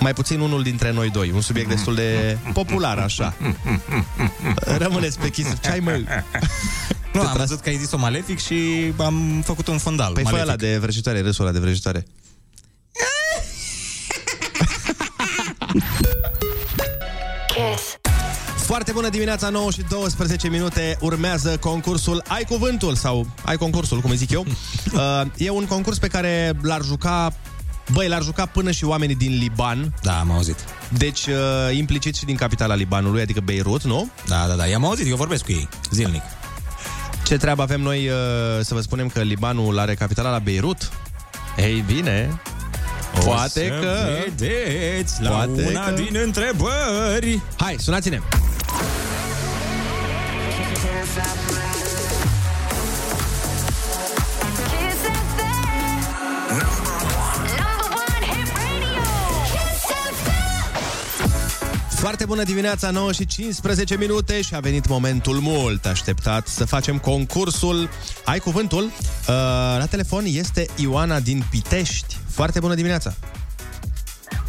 [0.00, 3.34] mai puțin unul dintre noi doi, un subiect destul de popular, așa.
[4.78, 5.48] Rămâneți pe Kiss.
[5.62, 6.00] Ce ai, mă?
[7.12, 10.12] Nu, am văzut că ai zis-o malefic și am făcut un fundal.
[10.12, 10.50] Păi fă malefic.
[10.50, 12.06] ăla de vrăjitoare, râsul ăla de vrăjitoare.
[17.46, 17.98] Kiss.
[18.66, 20.96] Foarte bună dimineața, 9 și 12 minute.
[21.00, 24.46] Urmează concursul Ai Cuvântul sau Ai Concursul, cum îi zic eu.
[24.92, 27.32] Uh, e un concurs pe care l-ar juca
[27.92, 29.94] Băi, l-ar juca până și oamenii din Liban.
[30.02, 30.56] Da, am auzit.
[30.88, 34.10] Deci, uh, implicit și din capitala Libanului, adică Beirut, nu?
[34.26, 36.22] Da, da, da, i-am auzit, eu vorbesc cu ei, zilnic.
[37.24, 38.14] Ce treabă avem noi uh,
[38.60, 40.90] să vă spunem că Libanul are capitala la Beirut?
[41.56, 42.40] Ei bine,
[43.24, 43.96] poate o să că...
[44.36, 47.40] vedeți la Poate una că- din întrebări.
[47.56, 48.20] Hai, sunați-ne!
[62.06, 66.98] Foarte bună dimineața, 9 și 15 minute și a venit momentul mult așteptat să facem
[66.98, 67.88] concursul.
[68.24, 68.84] Ai cuvântul?
[68.84, 68.90] Uh,
[69.78, 72.16] la telefon este Ioana din Pitești.
[72.28, 73.14] Foarte bună dimineața!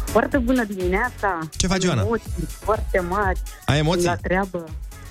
[0.04, 1.38] Foarte bună dimineața!
[1.56, 2.02] Ce faci, Ioana?
[2.02, 2.30] Emoții
[2.60, 3.42] foarte mari.
[3.64, 4.06] Ai emoții?
[4.06, 4.64] La treabă.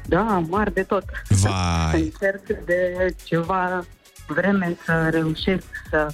[0.06, 1.04] Da, mari de tot.
[1.28, 2.02] Vai!
[2.02, 3.86] Încerc de ceva
[4.28, 6.08] vreme să reușesc să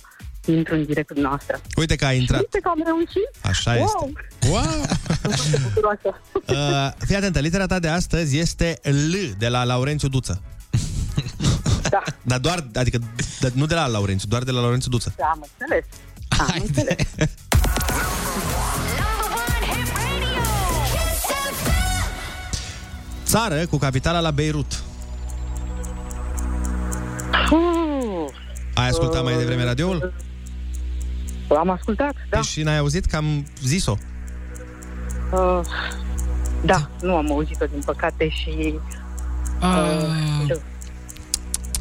[0.46, 1.62] intru în direct cu noastră.
[1.76, 2.40] Uite că ai intrat.
[2.40, 3.30] Uite că am reușit!
[3.42, 4.12] Așa wow!
[4.50, 4.86] Wow!
[5.22, 6.10] Sunt foarte bucuroasă.
[6.48, 10.42] Uh, fii atentă, litera ta de astăzi este L de la Laurențiu Duță.
[11.90, 12.04] Da.
[12.22, 13.00] Dar doar, adică
[13.40, 15.14] dar nu de la Laurențiu, doar de la Laurențiu Duță.
[15.18, 15.86] Da, am înțeles.
[16.40, 17.30] Am înțeles.
[23.26, 24.84] Țară cu capitala la Beirut.
[27.52, 28.34] Uh,
[28.74, 30.14] Ai ascultat mai devreme radioul?
[31.58, 32.42] Am ascultat, da.
[32.42, 33.98] Și n-ai auzit că am zis-o?
[35.32, 35.60] Uh,
[36.66, 38.74] da, nu am auzit-o, din păcate, și...
[39.62, 40.58] Uh,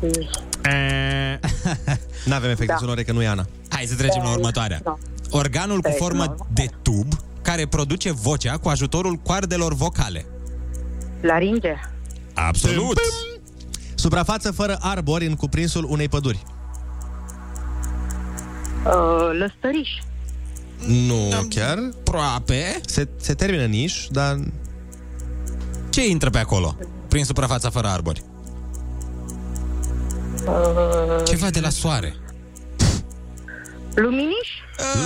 [2.25, 2.77] N-avem efecte Da.
[2.79, 3.47] sonore că nu e Ana.
[3.69, 4.81] Hai să trecem la următoarea.
[4.83, 4.99] Da.
[5.31, 7.13] Organul cu Trecem formă la de tub
[7.43, 10.27] care produce vocea cu ajutorul coardelor vocale.
[11.21, 11.75] Laringe.
[12.35, 13.01] Absolut!
[13.95, 16.43] Suprafață fără arbori în cuprinsul unei păduri.
[18.87, 19.91] Uh, lăstăriș.
[20.87, 21.79] Nu chiar.
[21.99, 22.81] Aproape.
[22.87, 24.39] Se, se termină în iș, dar...
[25.91, 26.77] Ce intră pe acolo?
[27.09, 28.23] Prin suprafața fără arbori.
[30.47, 32.15] Uh, Ceva de la soare.
[33.95, 34.49] luminiș.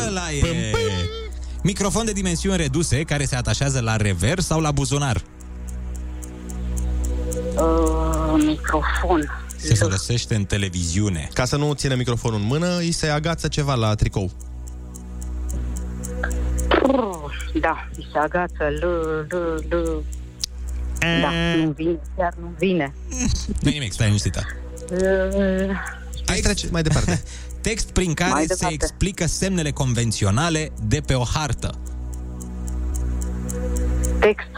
[0.06, 0.72] Ăla e.
[1.62, 5.22] Microfon de dimensiuni reduse care se atașează la rever sau la buzunar.
[7.56, 9.45] Uh, microfon.
[9.56, 11.28] Se folosește în televiziune.
[11.32, 14.30] Ca să nu țină microfonul în mână, îi se agață ceva la tricou.
[16.82, 18.64] Uh, da, mi se agață.
[18.80, 18.84] L,
[19.28, 20.02] l, l.
[20.98, 21.30] Da,
[21.64, 22.94] nu vine, chiar nu vine.
[23.60, 24.42] Nu nimic, stai liniștită.
[24.92, 25.76] Uh,
[26.26, 27.22] Hai trece mai departe.
[27.60, 28.74] Text prin care Mai se departe.
[28.74, 31.78] explică semnele convenționale de pe o hartă.
[34.20, 34.48] text.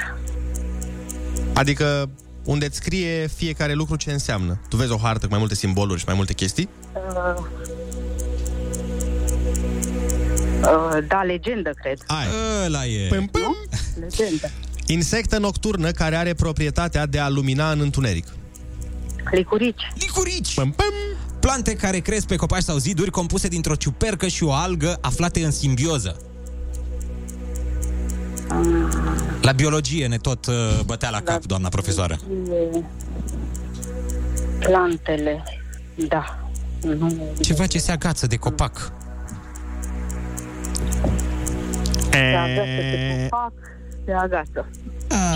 [1.54, 2.10] Adică
[2.48, 4.60] unde îți scrie fiecare lucru ce înseamnă.
[4.68, 6.68] Tu vezi o hartă cu mai multe simboluri și mai multe chestii?
[6.94, 7.34] Uh,
[10.62, 11.98] uh, da, legendă, cred.
[12.06, 12.26] Ai.
[12.64, 13.08] Ăla e.
[13.08, 13.56] Păm, păm.
[14.00, 14.50] Legendă.
[14.86, 18.26] Insectă nocturnă care are proprietatea de a lumina în întuneric.
[19.30, 19.92] Licurici.
[19.94, 20.54] Licurici!
[20.54, 20.94] Păm, păm.
[21.40, 25.50] Plante care cresc pe copaci sau ziduri compuse dintr-o ciupercă și o algă aflate în
[25.50, 26.16] simbioză.
[29.40, 32.16] La biologie ne tot uh, bătea la cap, doamna profesoară.
[32.72, 32.82] E...
[34.58, 35.44] Plantele.
[36.08, 36.48] Da.
[36.82, 37.32] Nu.
[37.40, 38.92] Ceva ce se agață de copac.
[42.10, 43.52] Se agață pe copac,
[44.04, 44.68] se agață.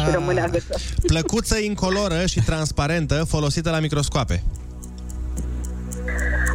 [0.05, 0.81] Și rămâne agățat.
[1.07, 4.43] Plăcuță incoloră și transparentă folosită la microscoape.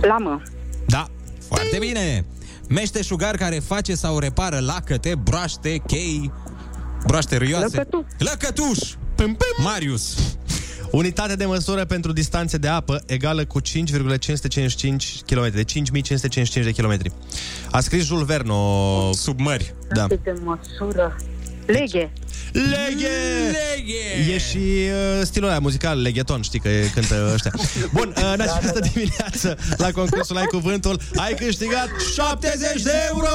[0.02, 0.42] Lamă.
[0.86, 1.08] Da.
[1.48, 2.26] Foarte bine!
[2.70, 6.32] Meșteșugar care face sau repară lacăte, broaște, chei,
[7.06, 7.78] broaște râioase.
[7.78, 8.06] Lăcătuș.
[8.18, 8.80] Lăcătuș!
[9.16, 9.64] Păm, păm.
[9.64, 10.16] Marius!
[10.92, 17.14] Unitate de măsură pentru distanțe de apă egală cu 5,555 km, de 5555 de km.
[17.72, 19.14] A scris Jules Verne o...
[19.14, 19.76] Sub mări.
[19.94, 20.08] Da.
[20.08, 21.16] De măsură.
[21.66, 22.12] Leghe.
[22.52, 23.10] Leghe!
[23.52, 24.32] Leghe!
[24.34, 27.52] E și uh, stilul ăla muzical, legheton, știi că e- cântă ăștia.
[27.94, 33.28] Bun, uh, în această dimineață, la concursul Ai Cuvântul, ai câștigat 70 de euro!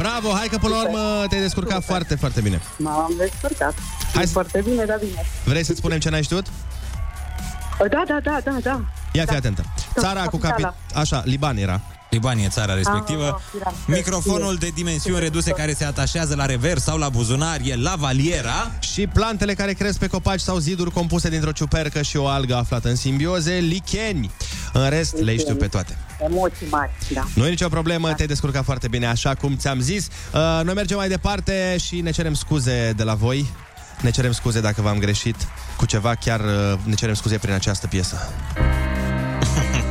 [0.00, 2.60] Bravo, hai că până la urmă te-ai descurcat foarte, foarte bine.
[2.76, 3.74] M-am descurcat.
[3.74, 5.22] Hai Hai să- foarte bine, da bine.
[5.44, 6.46] Vrei să-ți spunem ce n-ai știut?
[7.78, 8.80] Da, da, da, da, da.
[9.12, 9.64] Ia fi atentă.
[9.98, 10.62] Țara cu capi...
[10.62, 10.74] capitala.
[10.94, 11.80] Așa, Liban era.
[12.10, 13.24] Liban e țara respectivă.
[13.24, 13.72] Ah, era.
[13.86, 18.70] Microfonul de dimensiuni reduse care se atașează la rever sau la buzunar e lavaliera.
[18.80, 22.88] Și plantele care cresc pe copaci sau ziduri compuse dintr-o ciupercă și o algă aflată
[22.88, 24.30] în simbioze, licheni.
[24.72, 25.98] În rest, le știu pe toate.
[26.24, 27.26] Emoții mari, da.
[27.34, 30.06] Nu e nicio problemă, te-ai descurcat foarte bine, așa cum ți-am zis.
[30.06, 33.46] Uh, noi mergem mai departe și ne cerem scuze de la voi.
[34.00, 35.36] Ne cerem scuze dacă v-am greșit
[35.76, 38.16] cu ceva, chiar uh, ne cerem scuze prin această piesă.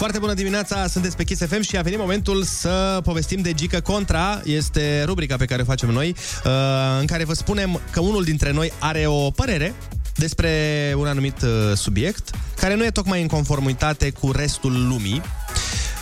[0.00, 3.80] Foarte bună dimineața, sunteți pe Kiss FM și a venit momentul să povestim de Gică
[3.80, 4.40] Contra.
[4.44, 6.08] Este rubrica pe care o facem noi,
[6.44, 6.52] uh,
[7.00, 9.74] în care vă spunem că unul dintre noi are o părere
[10.14, 10.50] despre
[10.96, 15.22] un anumit uh, subiect care nu e tocmai în conformitate cu restul lumii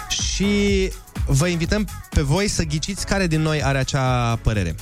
[0.08, 0.90] și
[1.26, 4.74] vă invităm pe voi să ghiciți care din noi are acea părere.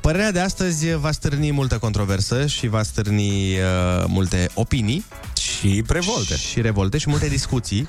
[0.00, 5.04] Părerea de astăzi va stârni multă controversă și va stârni uh, multe opinii.
[5.56, 6.36] Și revolte.
[6.36, 7.88] Și revolte și multe discuții.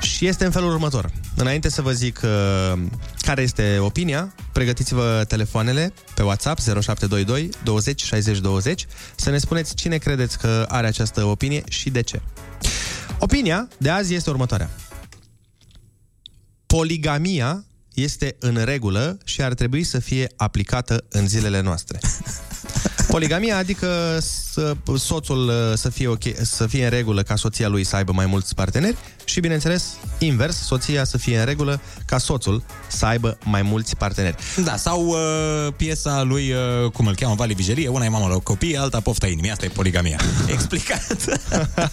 [0.00, 1.10] și Și este în felul următor.
[1.36, 2.82] Înainte să vă zic uh,
[3.20, 9.96] care este opinia, pregătiți-vă telefoanele pe WhatsApp 0722 20 60 20 să ne spuneți cine
[9.96, 12.20] credeți că are această opinie și de ce.
[13.18, 14.70] Opinia de azi este următoarea.
[16.66, 17.64] Poligamia
[17.94, 21.98] este în regulă și ar trebui să fie aplicată în zilele noastre.
[23.12, 27.84] Poligamia adică să, soțul uh, să fie, okay, să fie în regulă ca soția lui
[27.84, 29.84] să aibă mai mulți parteneri și, bineînțeles,
[30.18, 34.36] invers, soția să fie în regulă ca soțul să aibă mai mulți parteneri.
[34.64, 35.16] Da, sau uh,
[35.76, 39.26] piesa lui, uh, cum îl cheamă, Vali Vigelie, una e mamă la copii, alta pofta
[39.26, 39.50] inimii.
[39.50, 40.20] Asta e poligamia.
[40.54, 41.16] Explicat.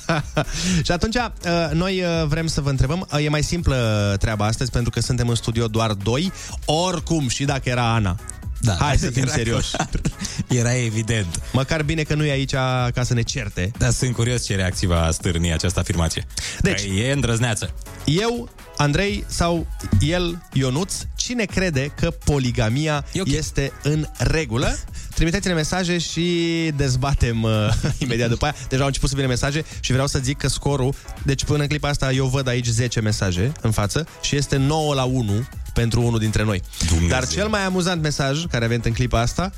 [0.86, 4.72] și atunci, uh, noi uh, vrem să vă întrebăm, uh, e mai simplă treaba astăzi
[4.72, 6.32] pentru că suntem în studio doar doi,
[6.66, 8.16] oricum și dacă era Ana.
[8.62, 9.72] Da, Hai să fim era serioși.
[9.72, 9.90] clar.
[10.48, 11.42] Era evident.
[11.54, 12.52] Măcar bine că nu e aici
[12.94, 13.72] ca să ne certe.
[13.78, 16.26] Dar sunt curios ce reacție va stârni această afirmație.
[16.62, 17.74] Deci, Că e îndrăzneață.
[18.06, 19.68] Eu, Andrei sau
[20.00, 23.34] el, Ionuț, cine crede că poligamia okay.
[23.38, 24.78] este în regulă?
[25.14, 26.26] Trimiteți-ne mesaje și
[26.76, 27.52] dezbatem uh,
[27.98, 28.56] imediat după aia.
[28.70, 30.94] Deja au început să vină mesaje și vreau să zic că scorul,
[31.24, 34.94] deci până în clipa asta eu văd aici 10 mesaje în față și este 9
[34.94, 35.48] la 1
[35.80, 36.62] pentru unul dintre noi.
[36.88, 37.08] Dumnezeu.
[37.08, 39.52] Dar cel mai amuzant mesaj care a venit în clipa asta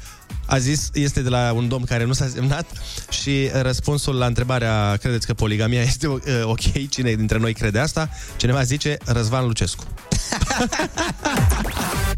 [0.46, 2.66] a zis, este de la un domn care nu s-a semnat
[3.10, 6.90] și răspunsul la întrebarea credeți că poligamia este uh, ok?
[6.90, 8.10] Cine dintre noi crede asta?
[8.38, 9.84] Cineva zice Răzvan Lucescu.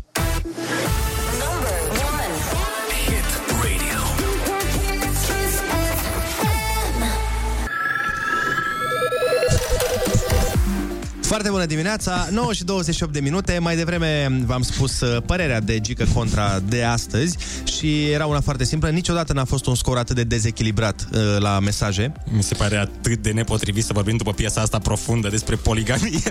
[11.34, 13.60] Foarte bună dimineața, 9 și 28 de minute.
[13.60, 18.64] Mai devreme v-am spus uh, părerea de Gică Contra de astăzi și era una foarte
[18.64, 18.90] simplă.
[18.90, 22.12] Niciodată n-a fost un scor atât de dezechilibrat uh, la mesaje.
[22.32, 26.22] Mi se pare atât de nepotrivit să vorbim după piesa asta profundă despre poligamie.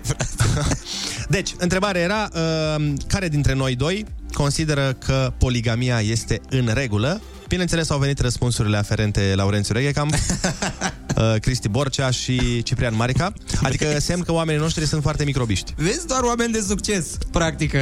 [1.28, 7.20] Deci, întrebarea era, uh, care dintre noi doi consideră că poligamia este în regulă?
[7.48, 10.11] Bineînțeles, au venit răspunsurile aferente Laurențiu Reghecam,
[11.17, 13.33] uh, Cristi Borcea și Ciprian Marica.
[13.63, 15.75] Adică semn că oamenii noștri sunt foarte microbiști.
[15.77, 17.81] Vezi, doar oameni de succes practică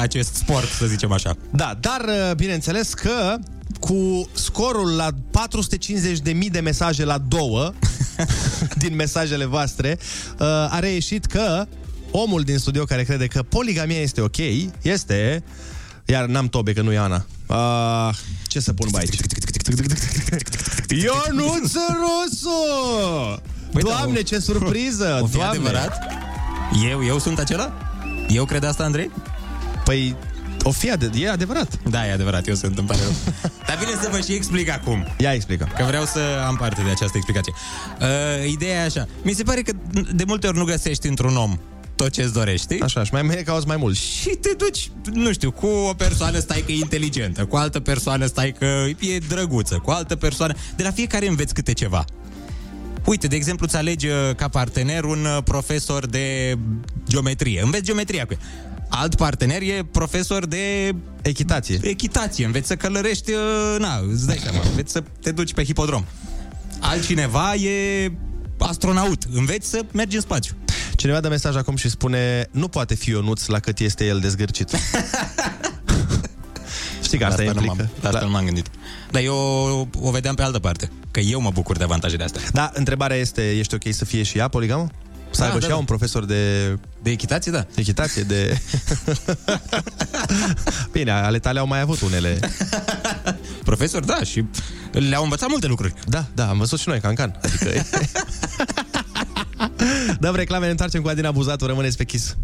[0.00, 1.36] acest sport, să zicem așa.
[1.50, 3.36] Da, dar uh, bineînțeles că
[3.80, 7.72] cu scorul la 450.000 de mesaje la două
[8.82, 9.98] din mesajele voastre,
[10.38, 11.66] uh, a reieșit că
[12.10, 14.36] omul din studio care crede că poligamia este ok
[14.82, 15.42] este...
[16.06, 17.26] Iar n-am tobe, că nu e Ana.
[17.46, 19.16] Uh, ce să pun pe aici?
[20.88, 23.40] Ionuț Rusu!
[23.72, 25.18] Păi da, Doamne, o- ce surpriză!
[25.22, 25.50] O fi Doamne!
[25.58, 25.98] adevărat?
[26.90, 27.72] Eu, eu sunt acela?
[28.28, 29.10] Eu cred asta, Andrei?
[29.84, 30.16] Păi,
[30.62, 31.78] o fi ade- e adevărat.
[31.90, 33.12] Da, e adevărat, eu sunt, îmi pare rău.
[33.66, 35.06] Dar bine să vă și explic acum.
[35.18, 35.68] Ia explică.
[35.76, 37.52] Că vreau să am parte de această explicație.
[38.00, 39.06] Uh, ideea e așa.
[39.22, 39.72] Mi se pare că
[40.14, 41.58] de multe ori nu găsești într-un om
[41.96, 42.80] tot ce-ți dorești, știi?
[42.80, 43.96] Așa, și mai mai cauți mai mult.
[43.96, 48.26] Și te duci, nu știu, cu o persoană stai că e inteligentă, cu altă persoană
[48.26, 50.54] stai că e drăguță, cu altă persoană...
[50.76, 52.04] De la fiecare înveți câte ceva.
[53.04, 56.58] Uite, de exemplu, îți alegi uh, ca partener un uh, profesor de
[57.08, 57.62] geometrie.
[57.62, 58.38] Înveți geometria cu el.
[58.88, 61.78] Alt partener e profesor de echitație.
[61.82, 62.44] Echitație.
[62.44, 66.04] Înveți să călărești, uh, na, îți dai seama, înveți să te duci pe hipodrom.
[66.80, 68.12] Altcineva e
[68.58, 69.22] astronaut.
[69.32, 70.54] Înveți să mergi în spațiu.
[70.94, 74.70] Cineva dă mesaj acum și spune Nu poate fi Ionuț la cât este el dezgârcit
[77.02, 78.66] Știi că asta, La nu implică m-am, la asta nu m-am gândit.
[79.10, 80.90] Dar eu o vedeam pe altă parte.
[81.10, 82.42] Că eu mă bucur de avantajele astea.
[82.52, 84.88] Da, întrebarea este Ești ok să fie și ea poligamă?
[85.30, 85.76] Să Da, aibă da, și ea da.
[85.76, 86.68] un profesor de...
[87.02, 87.66] De echitație, da.
[87.74, 88.58] Echitație, de...
[90.92, 92.38] Bine, ale tale au mai avut unele
[93.64, 94.44] Profesor, da, și
[94.92, 95.94] le-au învățat multe lucruri.
[96.06, 97.70] Da, da, am văzut și noi, cancan Adică...
[100.20, 102.36] Dăm reclame, ne întoarcem cu Adina Buzatu Rămâneți pe Kiss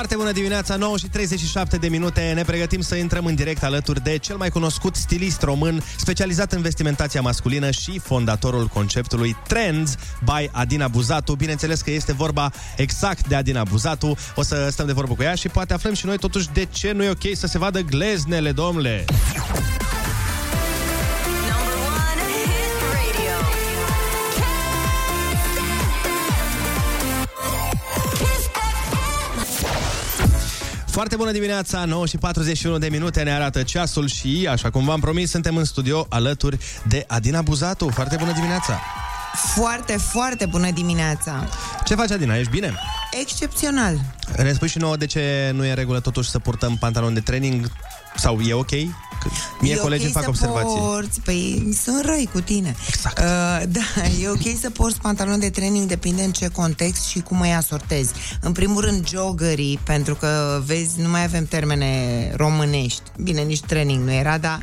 [0.00, 2.32] Foarte bună dimineața, 9 și 37 de minute.
[2.34, 6.62] Ne pregătim să intrăm în direct alături de cel mai cunoscut stilist român, specializat în
[6.62, 9.94] vestimentația masculină și fondatorul conceptului Trends
[10.24, 11.34] by Adina Buzatu.
[11.34, 14.16] Bineînțeles că este vorba exact de Adina Buzatu.
[14.34, 16.92] O să stăm de vorbă cu ea și poate aflăm și noi totuși de ce
[16.92, 19.04] nu e ok să se vadă gleznele, domnule.
[31.00, 35.00] Foarte bună dimineața, 9 și 41 de minute ne arată ceasul și, așa cum v-am
[35.00, 37.88] promis, suntem în studio alături de Adina Buzatu.
[37.88, 38.80] Foarte bună dimineața!
[39.54, 41.48] Foarte, foarte bună dimineața!
[41.84, 42.36] Ce faci, Adina?
[42.36, 42.74] Ești bine?
[43.20, 44.00] Excepțional!
[44.36, 47.20] Ne spui și nouă de ce nu e în regulă totuși să purtăm pantaloni de
[47.20, 47.70] training?
[48.16, 48.70] Sau e ok?
[49.20, 49.28] Că
[49.60, 50.78] Mie e colegii ok fac să observații.
[50.78, 52.76] Porți, păi sunt răi cu tine.
[52.88, 53.18] Exact.
[53.18, 53.24] Uh,
[53.68, 57.54] da, e ok să porți pantaloni de training, depinde în ce context și cum îi
[57.54, 58.12] asortezi.
[58.40, 63.02] În primul rând, joggerii, pentru că, vezi, nu mai avem termene românești.
[63.22, 64.60] Bine, nici training nu era, dar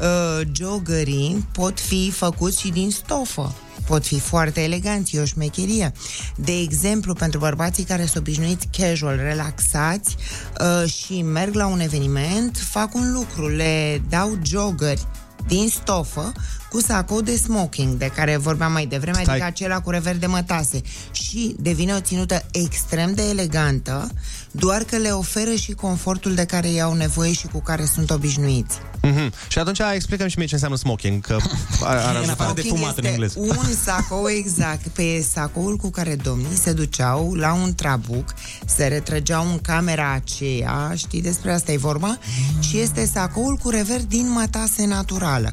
[0.00, 3.54] uh, joggerii pot fi făcuți și din stofă.
[3.86, 5.92] Pot fi foarte eleganți, e o șmecherie.
[6.36, 10.16] De exemplu, pentru bărbații care sunt obișnuiți casual, relaxați
[10.60, 15.06] uh, și merg la un eveniment, fac un lucru, le dau joggeri
[15.46, 16.32] din stofă
[16.70, 19.34] cu sacou de smoking, de care vorbeam mai devreme, Stai.
[19.34, 20.80] adică acela cu rever de mătase.
[21.12, 24.10] Și devine o ținută extrem de elegantă,
[24.52, 28.78] doar că le oferă și confortul de care iau nevoie și cu care sunt obișnuiți.
[29.02, 29.32] Mhm.
[29.48, 31.36] Și atunci explicăm și mie ce înseamnă smoking, că
[31.84, 32.44] ar, ar ajuta.
[32.44, 38.34] Smoking este un sacou exact, pe sacoul cu care domnii se duceau la un trabuc,
[38.64, 42.18] se retrăgeau în camera aceea, știi despre asta e vorba,
[42.60, 45.52] și este sacoul cu rever din mătase naturală.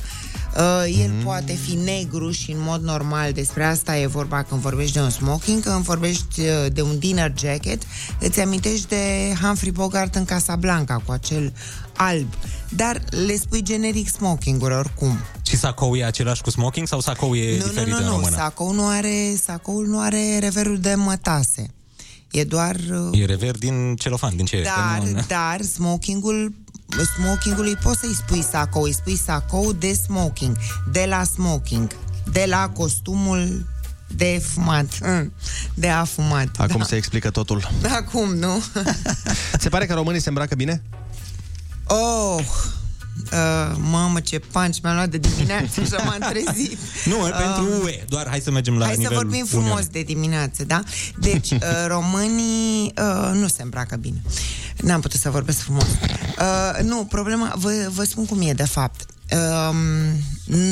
[0.57, 1.23] Uh, el mm.
[1.23, 5.09] poate fi negru și în mod normal despre asta e vorba când vorbești de un
[5.09, 7.81] smoking, când vorbești uh, de un dinner jacket,
[8.19, 11.53] îți amintești de Humphrey Bogart în Casablanca cu acel
[11.95, 12.33] alb,
[12.69, 15.17] dar le spui generic smoking-uri oricum.
[15.47, 18.15] Și sacou e același cu smoking sau sacou e Nu, diferit nu, în nu, nu,
[18.15, 18.35] română?
[18.35, 21.73] sacou nu are, sacoul nu are reverul de mătase.
[22.31, 22.75] E doar...
[23.11, 24.61] uh, E rever din celofan, din ce e?
[24.61, 26.53] Că Dar, nu- dar smokingul
[27.17, 30.57] smokingului poți să-i spui sacou, îi spui sacou de smoking,
[30.91, 31.91] de la smoking,
[32.31, 33.65] de la costumul
[34.15, 35.33] de fumat, Mm,
[35.73, 36.47] de afumat.
[36.57, 36.83] Acum da.
[36.85, 37.69] se explică totul.
[37.99, 38.63] Acum, nu?
[39.59, 40.81] Se pare că românii se îmbracă bine?
[41.87, 42.37] Oh,
[43.31, 46.77] uh, mamă, ce punch mi-am luat de dimineață și m-am trezit.
[47.05, 48.03] Nu, e Uh, pentru UE.
[48.07, 49.87] Doar hai să mergem la Hai să nivel vorbim frumos Uniune.
[49.91, 50.83] de dimineață, da?
[51.19, 54.21] Deci, uh, românii uh, nu se îmbracă bine.
[54.82, 55.84] N-am putut să vorbesc frumos.
[55.84, 59.05] Uh, nu, problema, vă, vă spun cum e, de fapt.
[59.32, 59.75] Uh,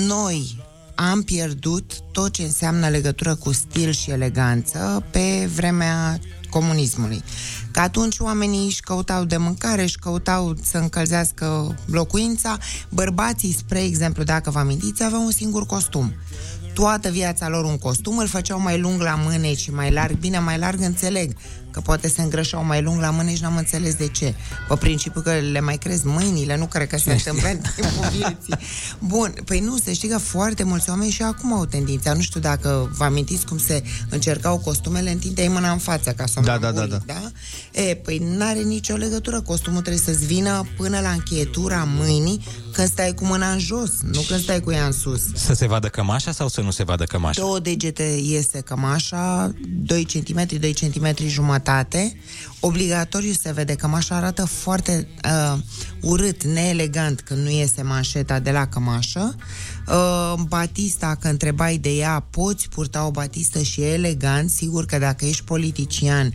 [0.08, 7.24] noi am pierdut tot ce înseamnă legătură cu stil și eleganță pe vremea comunismului.
[7.72, 12.58] Că atunci oamenii își căutau de mâncare, își căutau să încălzească locuința.
[12.90, 16.14] Bărbații, spre exemplu, dacă vă amintiți, aveau un singur costum
[16.74, 20.18] toată viața lor un costum, îl făceau mai lung la mâneci și mai larg.
[20.18, 21.34] Bine, mai larg înțeleg
[21.78, 24.34] că poate se îngrășau mai lung la mâneci, n-am înțeles de ce.
[24.68, 28.66] Pe principiu că le mai crezi mâinile, nu cred că se întâmplă în timpul vieții.
[29.00, 32.14] Bun, păi nu, se știe că foarte mulți oameni și acum au tendința.
[32.14, 36.40] Nu știu dacă vă amintiți cum se încercau costumele, întindeai mâna în față ca să
[36.40, 37.14] o Da, da, da, îmbuli, da.
[37.14, 37.82] da?
[37.82, 39.42] E, păi n-are nicio legătură.
[39.42, 44.22] Costumul trebuie să-ți vină până la încheietura mâinii când stai cu mâna în jos, nu
[44.28, 45.22] când stai cu ea în sus.
[45.34, 47.42] Să se vadă cămașa sau să nu se vadă cămașa?
[47.42, 51.14] Două degete este cămașa, 2 cm, 2 cm
[51.68, 52.16] jumătate.
[52.60, 55.60] Obligatoriu se vede cămașa arată foarte uh,
[56.02, 59.36] urât, neelegant când nu iese manșeta de la cămașă.
[59.88, 64.50] Uh, batista, că întrebai de ea, poți purta o batistă și elegant.
[64.50, 66.34] Sigur că dacă ești politician,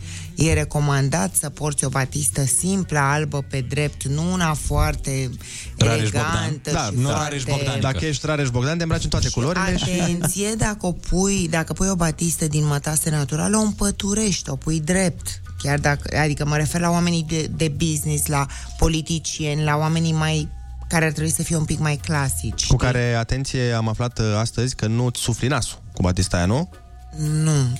[0.48, 5.30] e recomandat să porți o batistă simplă, albă pe drept, nu una foarte
[5.78, 7.22] Rareș elegantă Da, și nu foarte...
[7.22, 7.80] Rareș Bogdan.
[7.80, 10.00] Dacă ești Rareș Bogdan, te îmbraci în toate culorile și...
[10.00, 14.80] Atenție, dacă o pui, dacă pui o batistă din mătase naturală, o împăturești, o pui
[14.80, 15.40] drept.
[15.62, 18.46] Chiar dacă, adică mă refer la oamenii de, de business, la
[18.78, 20.48] politicieni, la oamenii mai
[20.88, 22.66] care ar trebui să fie un pic mai clasici.
[22.66, 26.70] Cu care, atenție, am aflat uh, astăzi că nu-ți sufli nasul cu batista aia, nu?
[27.18, 27.78] Nu.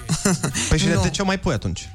[0.68, 1.02] Păi și Nu.
[1.02, 1.88] de ce o mai pui atunci?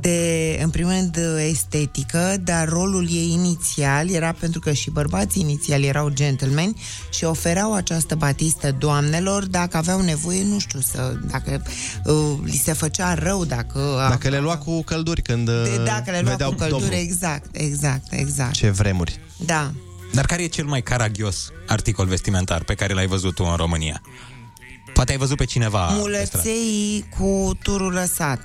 [0.00, 1.18] De, în primul rând,
[1.48, 6.74] estetică, dar rolul ei inițial era pentru că și bărbații inițial erau gentlemen
[7.10, 11.62] și ofereau această batistă doamnelor dacă aveau nevoie, nu știu, să, dacă
[12.04, 14.06] uh, li se făcea rău, dacă...
[14.08, 16.98] Dacă le lua cu călduri când de, dacă le lua vedeau cu căldură, domnul.
[16.98, 18.52] exact, exact, exact.
[18.52, 19.20] Ce vremuri.
[19.36, 19.72] Da.
[20.12, 24.02] Dar care e cel mai caragios articol vestimentar pe care l-ai văzut tu în România?
[24.92, 26.08] Poate ai văzut pe cineva pe stradă.
[26.08, 28.40] Mulăței cu turul lăsat.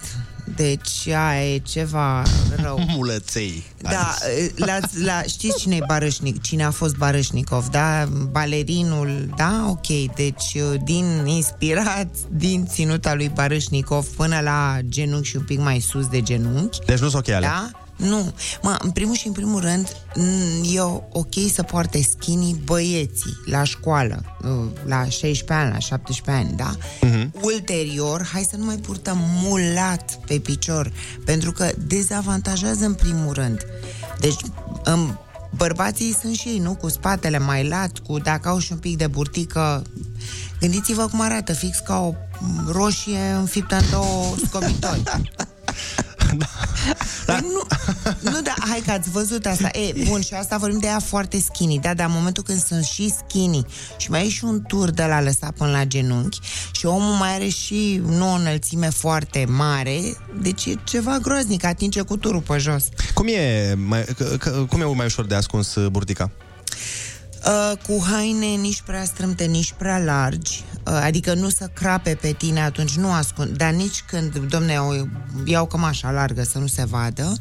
[0.56, 2.24] Deci aia e ceva
[2.56, 2.80] rău.
[2.96, 3.64] Mulăței.
[3.82, 4.16] Da,
[4.56, 6.42] la, la, știți cine e Barășnic?
[6.42, 8.06] Cine a fost Barășnicov, da?
[8.32, 9.66] Balerinul, da?
[9.70, 15.80] Ok, deci din inspirat din ținuta lui Barășnicov până la genunchi și un pic mai
[15.80, 16.80] sus de genunchi.
[16.86, 17.46] Deci nu sunt ochiale.
[17.46, 17.83] Da?
[17.96, 18.34] Nu.
[18.62, 20.82] Mă, în primul și în primul rând, m, e
[21.12, 26.72] ok să poarte skinny băieții la școală, uh, la 16 ani, la 17 ani, da?
[27.02, 27.34] Mhm.
[27.42, 30.92] Ulterior, hai să nu mai purtăm mulat pe picior,
[31.26, 33.66] pentru că dezavantajează în primul rând.
[34.20, 34.40] Deci,
[34.84, 35.16] în,
[35.56, 36.76] bărbații sunt și ei, nu?
[36.76, 39.82] Cu spatele mai lat, cu dacă au și un pic de burtică.
[40.60, 42.14] Gândiți-vă cum arată, fix ca o
[42.68, 45.04] roșie înfiptă în două scobitori.
[47.26, 47.62] Păi nu,
[48.32, 49.68] nu, dar hai că ați văzut asta.
[49.68, 52.84] E, bun, și asta vorbim de ea foarte skinny, da, dar în momentul când sunt
[52.84, 53.66] și skinny
[53.98, 56.40] și mai e și un tur de la lăsat până la genunchi
[56.72, 60.00] și omul mai are și nu o înălțime foarte mare,
[60.42, 62.84] deci e ceva groaznic, atinge cu turul pe jos.
[63.14, 66.32] Cum e mai, c- c- cum e mai ușor de ascuns uh, burtica?
[67.46, 72.32] Uh, cu haine nici prea strâmte, nici prea largi, uh, adică nu să crape pe
[72.32, 74.94] tine, atunci nu ascund, dar nici când, domne, o,
[75.46, 77.34] iau cămașa largă să nu se vadă.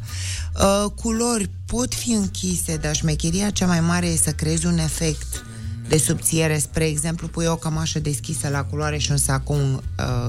[0.55, 5.45] Uh, culori pot fi închise, dar șmecheria cea mai mare e să creezi un efect
[5.93, 6.59] de subțiere.
[6.59, 9.83] Spre exemplu, pui o cămașă deschisă la culoare și un sacou uh,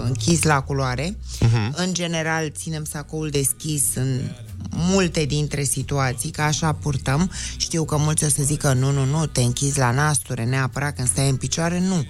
[0.05, 1.17] închis la culoare.
[1.39, 1.73] Mhm.
[1.75, 4.19] În general, ținem sacoul deschis în
[4.69, 7.31] multe dintre situații, că așa purtăm.
[7.57, 11.07] Știu că mulți o să zică, nu, nu, nu, te închizi la nasture, neapărat când
[11.07, 11.79] stai în picioare.
[11.79, 12.05] Nu.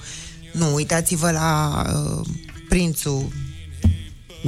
[0.54, 2.28] Nu, uitați-vă la uh,
[2.70, 3.28] prințul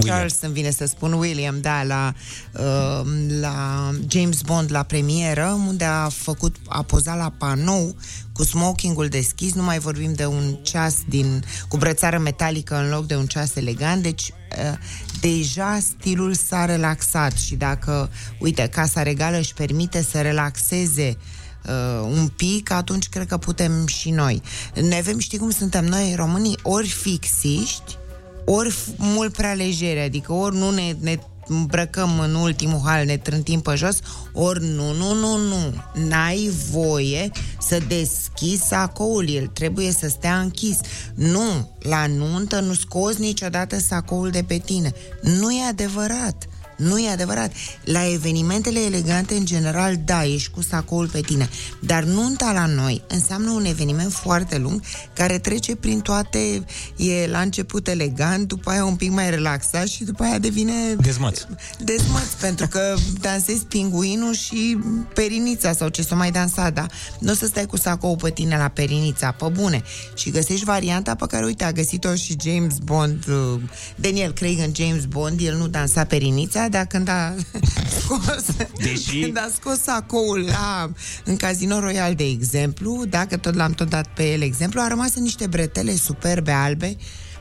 [0.04, 2.14] Charles îmi vine să spun William, da, la,
[2.52, 3.08] uh,
[3.40, 7.96] la James Bond la premieră, unde a făcut, a pozat la panou
[8.34, 13.06] cu smokingul deschis, nu mai vorbim de un ceas din, cu brățară metalică în loc
[13.08, 14.78] de un ceas elegant, deci uh,
[15.20, 21.18] deja stilul s-a relaxat și dacă, uite, Casa Regală își permite să relaxeze
[21.66, 24.42] uh, un pic, atunci cred că putem și noi.
[24.82, 27.98] Ne avem, știi cum suntem noi românii, ori fixiști,
[28.46, 33.18] ori f- mult prea legere, adică ori nu ne, ne îmbrăcăm în ultimul hal, ne
[33.18, 34.00] trântim pe jos,
[34.34, 35.74] ori nu, nu, nu, nu.
[36.08, 40.78] N-ai voie să deschizi sacoul, el trebuie să stea închis.
[41.16, 44.94] Nu, la nuntă nu scoți niciodată sacoul de pe tine.
[45.22, 46.48] Nu e adevărat.
[46.78, 47.52] Nu e adevărat.
[47.84, 51.50] La evenimentele elegante, în general, da, ești cu sacoul pe tine.
[51.80, 54.82] Dar nunta la noi înseamnă un eveniment foarte lung
[55.14, 56.66] care trece prin toate,
[56.96, 61.42] e la început elegant, după aia un pic mai relaxat și după aia devine Dezmăț.
[61.80, 64.78] dezmăț, pentru că dansezi pinguinul și
[65.14, 66.86] perinița sau ce s-o mai dansa, da?
[67.20, 69.84] Nu o să stai cu sacou pe tine la perinița, pe bune.
[70.16, 73.62] Și găsești varianta pe care, uite, a găsit-o și James Bond, uh,
[73.96, 77.34] Daniel Craig în James Bond, el nu dansa perinița, dar când a
[78.00, 78.46] scos,
[78.84, 80.92] Deși- când a scos sacoul la,
[81.24, 85.16] în Casino Royal, de exemplu, dacă tot l-am tot dat pe el exemplu, a rămas
[85.16, 86.98] în niște bretele superbe albe,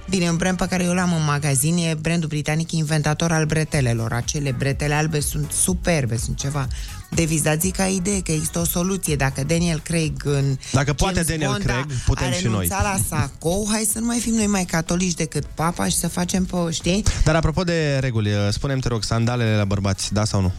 [0.09, 4.12] Bine, un brand pe care eu l-am în magazin e brandul britanic inventator al bretelelor.
[4.12, 6.68] Acele bretele albe sunt superbe, sunt ceva
[7.15, 7.61] de vizat.
[7.61, 9.17] Zic ca idee că există o soluție.
[9.17, 12.53] Dacă Daniel Craig în Dacă poate James Daniel Bond Craig, a- putem a și noi.
[12.53, 16.09] renunțat la sacou, hai să nu mai fim noi mai catolici decât papa și să
[16.09, 17.03] facem pe, știi?
[17.25, 20.53] Dar apropo de reguli, uh, spune-mi, te rog, sandalele la bărbați, da sau nu?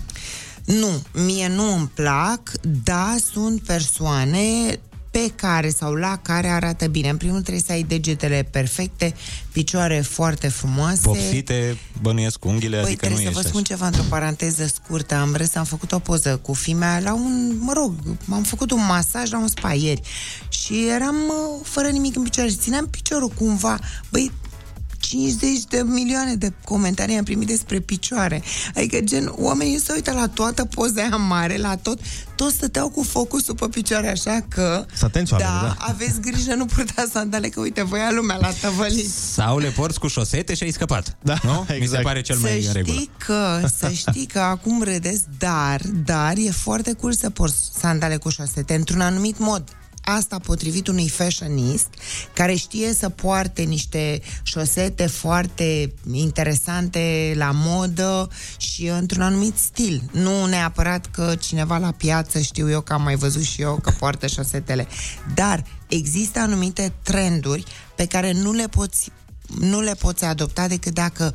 [0.65, 2.39] Nu, mie nu îmi plac,
[2.83, 4.39] da, sunt persoane
[5.15, 7.09] pe care sau la care arată bine.
[7.09, 9.15] În primul trebuie să ai degetele perfecte,
[9.51, 10.99] picioare foarte frumoase.
[11.01, 14.65] Vopsite, bănuiesc cu unghiile, Păi adică nu trebuie să vă ești spun ceva într-o paranteză
[14.65, 15.15] scurtă.
[15.15, 17.93] Am râs, am făcut o poză cu fimea la un, mă rog,
[18.31, 20.01] am făcut un masaj la un spa ieri
[20.49, 23.79] și eram uh, fără nimic în picioare și țineam piciorul cumva.
[24.09, 24.31] Băi,
[25.07, 28.43] 50 de milioane de comentarii am primit despre picioare.
[28.75, 31.99] Adică, gen, oamenii se uită la toată poza aia mare, la tot,
[32.35, 34.85] toți stăteau cu focusul pe picioare, așa că...
[34.93, 35.75] Să atenți oamenii, da, da.
[35.77, 39.11] aveți grijă, nu purtați sandale, că uite, voia lumea la tăvălit.
[39.11, 41.17] Sau le porți cu șosete și ai scăpat.
[41.21, 41.59] Da, nu?
[41.59, 42.03] Mi se exact.
[42.03, 43.01] pare cel să mai în știi regulă.
[43.17, 48.29] că, să știi că acum râdeți, dar, dar e foarte cool să porți sandale cu
[48.29, 49.63] șosete într-un anumit mod.
[50.05, 51.87] Asta potrivit unui fashionist
[52.33, 60.01] care știe să poarte niște șosete foarte interesante la modă și într-un anumit stil.
[60.11, 63.91] Nu neapărat că cineva la piață, știu eu că am mai văzut și eu că
[63.99, 64.87] poartă șosetele.
[65.33, 67.63] Dar există anumite trenduri
[67.95, 69.11] pe care nu le poți
[69.59, 71.33] nu le poți adopta decât dacă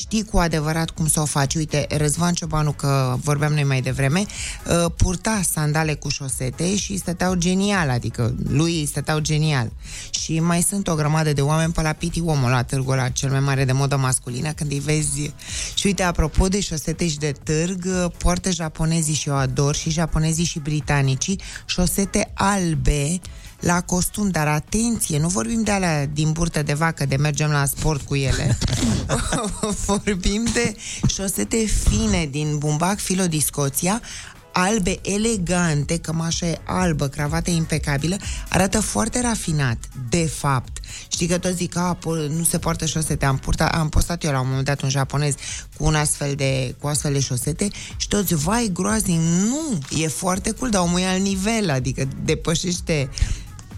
[0.00, 1.54] știi cu adevărat cum să o faci.
[1.54, 6.98] Uite, Răzvan Ciobanu, că vorbeam noi mai devreme, uh, purta sandale cu șosete și îi
[6.98, 9.72] stăteau genial, adică lui îi stăteau genial.
[10.10, 13.30] Și mai sunt o grămadă de oameni pe la Piti omul la târgul ăla cel
[13.30, 15.32] mai mare de modă masculină, când îi vezi...
[15.74, 19.90] Și uite, apropo de șosete și de târg, uh, poartă japonezii și eu ador, și
[19.90, 23.20] japonezii și britanicii, șosete albe
[23.66, 27.64] la costum, dar atenție, nu vorbim de alea din burtă de vacă, de mergem la
[27.64, 28.58] sport cu ele.
[29.86, 30.76] vorbim de
[31.08, 31.56] șosete
[31.88, 34.02] fine din bumbac filo din Scoția,
[34.52, 38.16] albe elegante, cămașa e albă, cravată impecabilă,
[38.48, 39.78] arată foarte rafinat,
[40.08, 40.78] de fapt.
[41.08, 43.24] Știi că toți zic, a, po- nu se poartă șosete.
[43.24, 45.34] Am, purtat, am postat eu la un moment dat un japonez
[45.76, 50.50] cu un astfel de, cu astfel de șosete și toți, vai, groaznic, nu, e foarte
[50.50, 53.08] cool, dar omul e al nivel, adică depășește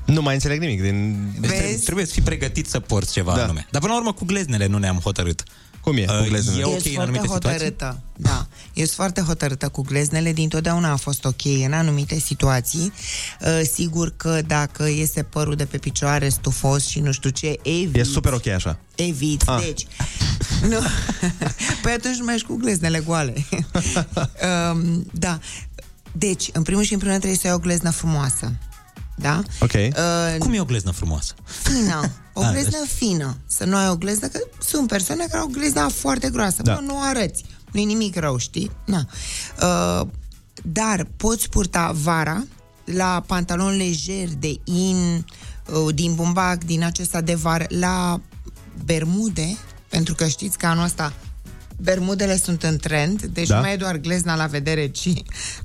[0.08, 1.28] Nu mai înțeleg nimic din...
[1.40, 3.42] Deci trebuie, trebuie să fii pregătit să porți ceva da.
[3.42, 3.66] anume.
[3.70, 5.42] Dar până la urmă cu gleznele nu ne-am hotărât.
[5.80, 6.60] Cum e cu gleznele?
[6.60, 7.58] E ok Ești în foarte anumite situații?
[7.58, 8.00] hotărâtă.
[8.16, 12.92] Da, ești foarte hotărâtă cu gleznele, dintotdeauna a fost ok în anumite situații.
[13.40, 17.98] Uh, sigur că dacă iese părul de pe picioare stufos și nu știu ce, eviți.
[17.98, 18.78] E super ok așa.
[18.94, 19.60] Eviți, Ah.
[19.64, 19.86] deci.
[20.70, 20.78] Nu.
[21.82, 23.32] păi atunci nu mergi cu gleznele goale.
[24.72, 25.38] um, da.
[26.12, 28.52] Deci, în primul și în primul rând trebuie să ai o gleznă frumoasă.
[29.20, 29.42] Da?
[29.60, 29.72] Ok.
[29.72, 31.34] Uh, Cum e o gleznă frumoasă?
[31.62, 32.00] fină.
[32.32, 33.36] O Ah, gleznă fină.
[33.46, 36.62] Să nu ai o gleznă, că sunt persoane care au glezna foarte groasă.
[36.62, 36.74] Da.
[36.74, 37.44] Bă, nu o arăți.
[37.72, 38.70] Nu-i nimic rău, știi?
[38.84, 39.06] Na.
[39.62, 40.06] Uh,
[40.62, 42.44] dar poți purta vara
[42.84, 45.24] la pantaloni lejeri de in,
[45.86, 48.20] uh, din bumbac, din acesta de vară, la
[48.84, 49.56] bermude,
[49.88, 51.12] pentru că știți că anul ăsta
[51.76, 53.54] bermudele sunt în trend, deci Da.
[53.54, 55.12] nu mai e doar glezna la vedere, ci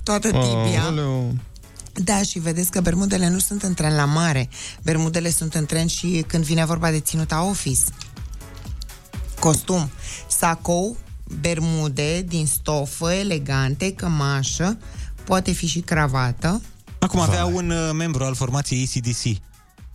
[0.02, 0.82] toată tibia.
[0.84, 1.34] Aoleu.
[2.02, 4.48] Da, și vedeți că bermudele nu sunt în tren la mare.
[4.82, 7.82] Bermudele sunt în tren și când vine vorba de ținuta office.
[9.40, 9.90] Costum,
[10.28, 10.96] sacou,
[11.40, 14.78] bermude din stofă, elegante, cămașă,
[15.24, 16.62] poate fi și cravată.
[16.98, 19.40] Acum avea un uh, membru al formației ACDC.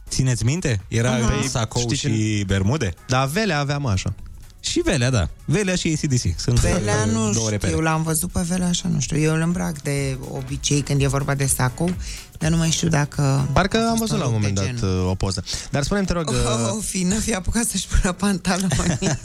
[0.09, 0.81] Țineți minte?
[0.87, 1.33] Era Aha.
[1.41, 2.93] în sacou Știi și bermude?
[3.07, 4.13] Da, Velea aveam așa.
[4.59, 5.29] Și Velea, da.
[5.45, 6.39] Velea și ACDC.
[6.39, 7.73] Sunt Velea uh, nu două știu, repere.
[7.81, 9.17] l-am văzut pe Velea așa, nu știu.
[9.19, 11.93] Eu îl îmbrac de obicei când e vorba de sacou,
[12.37, 13.47] dar nu mai știu dacă...
[13.53, 15.03] Parcă a am fost văzut la un loc de moment dat genul.
[15.05, 15.43] uh, o poză.
[15.69, 16.35] Dar spune-mi, te rog, Oh,
[16.77, 18.73] uh, fi, n fi apucat să-și pună pantaloni.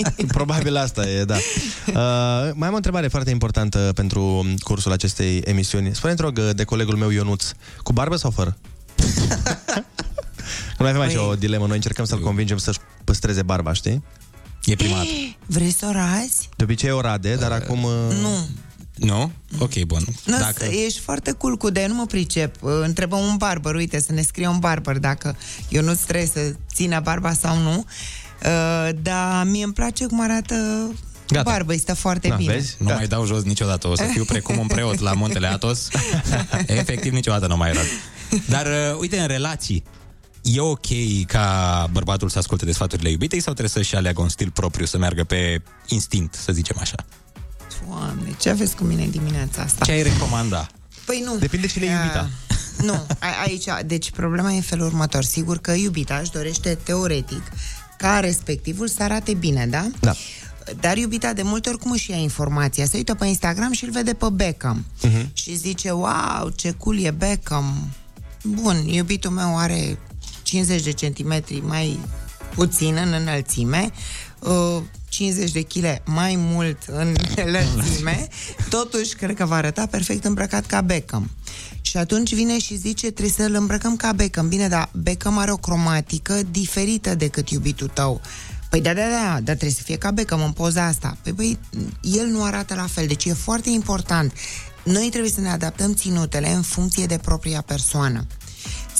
[0.26, 1.36] probabil asta e, da.
[1.86, 1.94] Uh,
[2.54, 5.94] mai am o întrebare foarte importantă pentru cursul acestei emisiuni.
[5.94, 7.44] Spune-mi, te rog, uh, de colegul meu Ionuț,
[7.82, 8.56] cu barbă sau fără?
[10.78, 14.02] Noi avem aici Păi- o dilemă, noi încercăm să-l convingem să-și păstreze barba, știi?
[14.64, 15.04] E primat.
[15.46, 16.48] Vrei să o razi?
[16.56, 17.82] De obicei o rade, dar acum...
[17.82, 17.92] uh,
[18.22, 18.48] Nu.
[18.94, 19.30] Nu?
[19.58, 20.04] Ok, bun.
[20.24, 20.54] Nu, Dacă...
[20.58, 20.64] Dacă...
[20.74, 22.62] ești foarte cool cu de, nu mă pricep.
[22.62, 25.36] Uh, Întrebăm un barber, uite, să ne scrie un barber dacă
[25.68, 27.76] eu nu trebuie să țină barba sau nu.
[28.44, 30.54] Uh, dar mie îmi place cum arată
[31.28, 31.50] Gata.
[31.50, 32.52] barba, îi stă foarte Da, bine.
[32.52, 32.76] vezi?
[32.78, 33.88] Nu mai dau jos niciodată.
[33.88, 35.88] O să fiu precum un preot la muntele Atos.
[36.66, 37.86] Efectiv, niciodată nu mai rad.
[38.48, 39.82] Dar, uh, uite, în relații,
[40.44, 40.86] e ok
[41.26, 44.98] ca bărbatul să asculte de sfaturile iubitei sau trebuie să-și aleagă un stil propriu, să
[44.98, 46.96] meargă pe instinct, să zicem așa?
[47.88, 49.84] Doamne, ce aveți cu mine dimineața asta?
[49.84, 50.66] Ce ai recomanda?
[51.04, 51.36] Păi nu.
[51.38, 52.30] Depinde cine e iubita.
[52.82, 55.24] Nu, a- aici, deci problema e în felul următor.
[55.24, 57.42] Sigur că iubita își dorește teoretic
[57.98, 59.86] ca respectivul să arate bine, da?
[60.00, 60.14] Da.
[60.80, 62.86] Dar iubita de multe ori cum își ia informația?
[62.86, 64.84] Se uită pe Instagram și îl vede pe Beckham.
[65.02, 65.30] Mhm.
[65.32, 67.90] Și zice, wow, ce cool e Beckham.
[68.42, 69.98] Bun, iubitul meu are
[70.44, 71.98] 50 de centimetri mai
[72.54, 73.90] puțin în înălțime,
[74.38, 77.14] uh, 50 de kg mai mult în
[77.52, 78.28] lățime,
[78.68, 81.30] totuși cred că va arăta perfect îmbrăcat ca Beckham.
[81.80, 84.48] Și atunci vine și zice, trebuie să-l îmbrăcăm ca Beckham.
[84.48, 88.20] Bine, dar Beckham are o cromatică diferită decât iubitul tău.
[88.70, 91.16] Păi da, da, da, dar trebuie să fie ca Beckham în poza asta.
[91.22, 91.58] Păi băi,
[92.00, 94.32] el nu arată la fel, deci e foarte important.
[94.84, 98.26] Noi trebuie să ne adaptăm ținutele în funcție de propria persoană.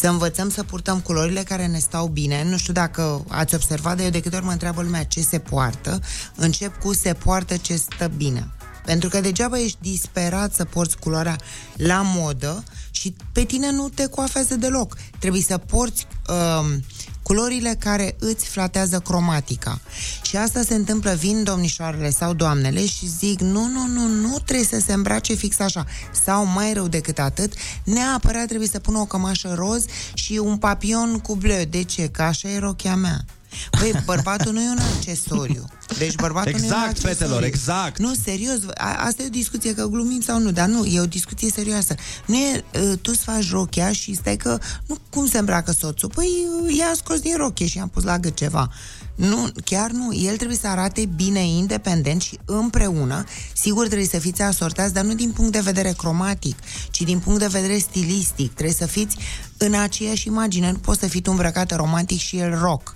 [0.05, 2.45] Să învățăm să purtăm culorile care ne stau bine.
[2.45, 5.39] Nu știu dacă ați observat, dar eu de câte ori mă întreabă lumea ce se
[5.39, 6.01] poartă,
[6.35, 8.51] încep cu se poartă ce stă bine.
[8.85, 11.37] Pentru că degeaba ești disperat să porți culoarea
[11.77, 14.97] la modă și pe tine nu te coafează deloc.
[15.19, 16.83] Trebuie să porți um,
[17.25, 19.81] culorile care îți flatează cromatica.
[20.23, 24.67] Și asta se întâmplă, vin domnișoarele sau doamnele și zic, nu, nu, nu, nu trebuie
[24.67, 25.87] să se îmbrace fix așa.
[26.25, 27.53] Sau mai rău decât atât,
[27.85, 29.85] neapărat trebuie să pună o cămașă roz
[30.15, 31.65] și un papion cu bleu.
[31.65, 32.09] De ce?
[32.09, 33.25] Că așa e rochia mea.
[33.71, 35.65] Păi, bărbatul nu e un accesoriu.
[35.99, 37.17] Deci bărbatul nu e un Exact, accesoriu.
[37.17, 37.99] fetelor, exact.
[37.99, 41.07] Nu, serios, a, asta e o discuție, că glumim sau nu, dar nu, e o
[41.07, 41.95] discuție serioasă.
[42.27, 46.09] Nu e, uh, tu îți faci rochia și stai că, nu, cum se îmbracă soțul?
[46.15, 46.29] Păi,
[46.63, 48.71] uh, i-a scos din rochie și i-am pus la gât ceva.
[49.15, 50.15] Nu, chiar nu.
[50.15, 53.25] El trebuie să arate bine, independent și împreună.
[53.53, 56.59] Sigur, trebuie să fiți asortați, dar nu din punct de vedere cromatic,
[56.91, 58.53] ci din punct de vedere stilistic.
[58.53, 59.17] Trebuie să fiți
[59.57, 60.71] în aceeași imagine.
[60.71, 62.95] Nu poți să fii tu îmbrăcată romantic și el rock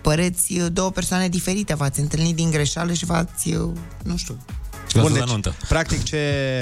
[0.00, 3.70] păreți uh, două persoane diferite, v-ați întâlnit din greșeală și v-ați, uh,
[4.02, 4.38] nu știu,
[5.00, 6.20] Bun, deci, practic ce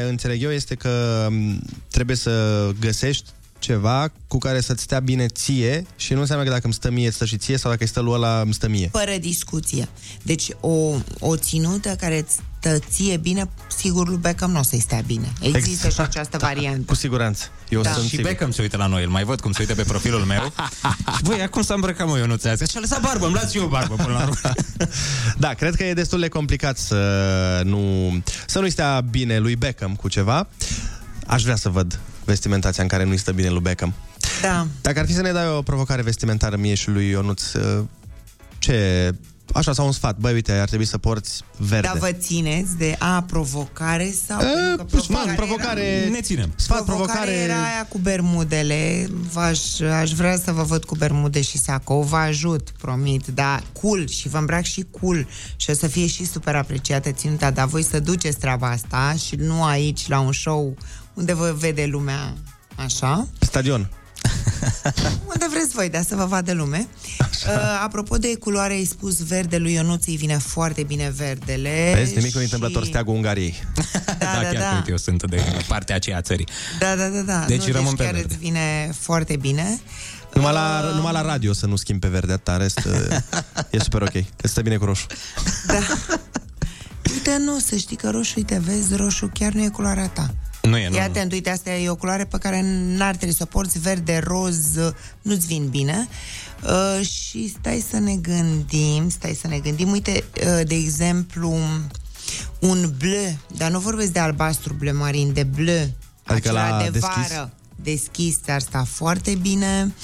[0.09, 5.87] înțeleg eu este că m, trebuie să găsești ceva cu care să-ți stea bine ție
[5.97, 7.89] și nu înseamnă că dacă îmi stă mie, îți stă și ție sau dacă îi
[7.89, 8.89] stă lui ăla, îmi stă mie.
[8.93, 9.89] fără discuție.
[10.23, 14.81] Deci o, o ținută care îți stă ție bine, sigur lui Beckham nu o să-i
[14.81, 15.33] stea bine.
[15.41, 16.83] Există și această variantă.
[16.87, 17.45] Cu siguranță.
[17.69, 17.93] Eu Da.
[17.93, 18.25] sunt Și sigur.
[18.25, 20.53] Beckham se uită la noi, îl mai văd cum se uită pe profilul meu.
[21.17, 22.71] și băi, acum s-a îmbrăcat mă Ionuț azi.
[22.71, 24.55] Și a lăsat barbă, îmi las eu barbă până la urmă.
[25.37, 27.01] Da, cred că e destul de complicat să
[27.65, 28.13] nu
[28.47, 30.49] să nu-i stea bine lui Beckham cu ceva.
[31.27, 33.95] Aș vrea să văd vestimentația în care nu-i stă bine lui Beckham.
[34.43, 34.67] Da.
[34.81, 37.85] Dacă ar fi să ne dai o provocare vestimentară mie și lui Ionuț, uh,
[38.59, 39.11] ce...
[39.55, 41.87] Așa, sau un sfat, băi, uite, ar trebui să porți verde.
[41.87, 44.41] Dar vă țineți de a provocare sau...
[44.41, 46.09] E, pentru că sfat, provocare...
[46.11, 46.53] Ne ținem.
[46.57, 47.33] Sfat, Provocare provocare...
[47.33, 49.09] era aia cu bermudele.
[49.33, 52.03] V-aș, aș vrea să vă văd cu bermude și sacou.
[52.03, 55.27] Vă ajut, promit, dar cool și vă îmbrac și cool
[55.57, 59.35] și o să fie și super apreciată ținuta, dar voi să duceți treaba asta și
[59.35, 60.77] nu aici la un show
[61.15, 62.35] unde vă vede lumea
[62.77, 63.27] așa.
[63.39, 63.91] Stadion.
[65.33, 66.89] Unde vreți voi, dar să vă vadă lume.
[67.21, 71.93] Uh, apropo de culoare, ai spus verde lui Ionuț, îi vine foarte bine verdele.
[71.95, 73.55] Vezi, nimic nu întâmplător steagul Ungariei.
[74.19, 74.69] Da, da, da, chiar da.
[74.69, 76.47] că uite, eu sunt de partea aceea a țării.
[76.79, 77.45] Da, da, da, da.
[77.47, 78.29] Deci nu, rămân deci pe chiar verde.
[78.35, 79.81] îți vine foarte bine.
[80.35, 83.17] Numai la, numai la radio să nu schimbi pe verde, atâta, în rest uh,
[83.71, 84.13] e super ok.
[84.13, 85.07] Că stă bine cu roșu.
[87.13, 90.35] Uite, nu, să știi că roșu, uite, vezi, roșu chiar nu e culoarea ta.
[90.65, 90.93] Nu e, nu.
[90.93, 92.65] Fii atent, uite, asta e o culoare pe care
[92.97, 94.77] n-ar trebui să o porți, verde, roz,
[95.23, 96.09] nu-ți vin bine.
[96.63, 99.91] Uh, și stai să ne gândim, stai să ne gândim.
[99.91, 101.59] Uite, uh, de exemplu,
[102.59, 105.89] un bleu, dar nu vorbesc de albastru bleu marin, de bleu.
[106.25, 107.29] Adică acela la de deschis?
[107.29, 107.53] vară.
[107.85, 109.95] Deschis, ar sta foarte bine.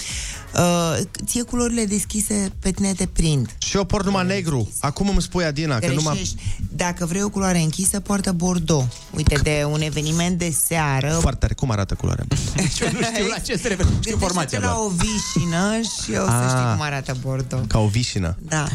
[0.57, 3.55] Uh, ție culorile deschise pe tine te prind.
[3.59, 4.73] Și eu port numai negru.
[4.81, 6.15] Acum îmi spui, Adina, că numai...
[6.15, 6.43] Greșești.
[6.77, 8.86] Dacă vrei o culoare închisă, poartă bordeaux.
[9.16, 11.19] Uite, de un eveniment de seară.
[11.20, 11.55] Foarte tare.
[11.55, 12.24] Cum arată culoarea?
[12.81, 13.89] Eu nu știu la ce se referă.
[14.01, 14.77] Știu formația la doar.
[14.78, 16.48] o vișină și o să Ah.
[16.48, 17.66] știi cum arată bordeaux.
[17.69, 18.36] Ca o vișină.
[18.48, 18.66] Da.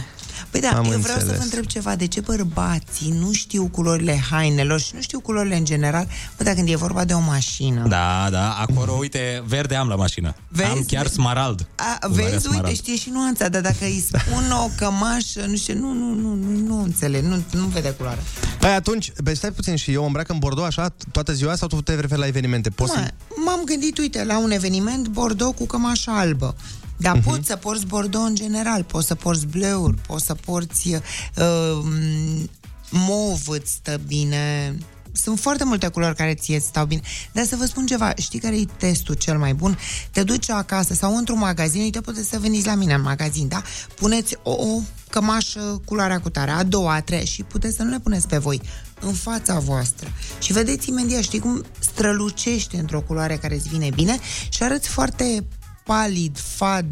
[0.60, 1.38] Păi da, Am eu vreau să înțeles.
[1.38, 1.96] vă întreb ceva.
[1.96, 6.08] De ce bărbații nu știu culorile hainelor și nu știu culorile în general?
[6.38, 7.88] Bă, dar când e vorba de o mașină.
[7.88, 10.36] Da, da, acolo, uite, verde am la mașină.
[10.48, 10.70] Vezi?
[10.70, 11.68] Am chiar smarald.
[11.76, 12.76] A, Culoarea vezi, uite, smarald.
[12.76, 16.58] știe și nuanța, dar dacă îi spun o cămașă, nu știu, nu, nu, nu, nu,
[16.68, 18.24] nu înțeleg, nu, nu vede culoarea.
[18.60, 21.82] Păi atunci, bă, stai puțin și eu îmbrac în Bordeaux așa toată ziua sau tu
[21.82, 22.70] te referi la evenimente?
[22.70, 23.00] Poți să...
[23.00, 23.08] Mă,
[23.46, 26.56] m-am gândit, uite, la un eveniment Bordeaux cu cămașă albă.
[26.98, 27.22] Dar Mhm.
[27.22, 27.26] uh-huh.
[27.26, 32.50] poți să porți Bordeaux în general, poți să porți bleuri, poți să porți uh, m,
[32.90, 34.76] mov, îți stă bine.
[35.12, 37.02] Sunt foarte multe culori care ție îți stau bine.
[37.32, 39.78] Dar să vă spun ceva, știi care e testul cel mai bun?
[40.12, 43.62] Te duci acasă sau într-un magazin, uite, puteți să veniți la mine în magazin, da?
[43.96, 47.90] Puneți o, o cămașă culoarea cu tare, a doua, a treia și puteți să nu
[47.90, 48.62] le puneți pe voi,
[49.02, 50.08] în fața voastră.
[50.40, 54.20] Și vedeți imediat, știi cum strălucește într-o culoare care îți vine bine
[54.50, 55.46] și arăți foarte
[55.86, 56.86] palid, fad,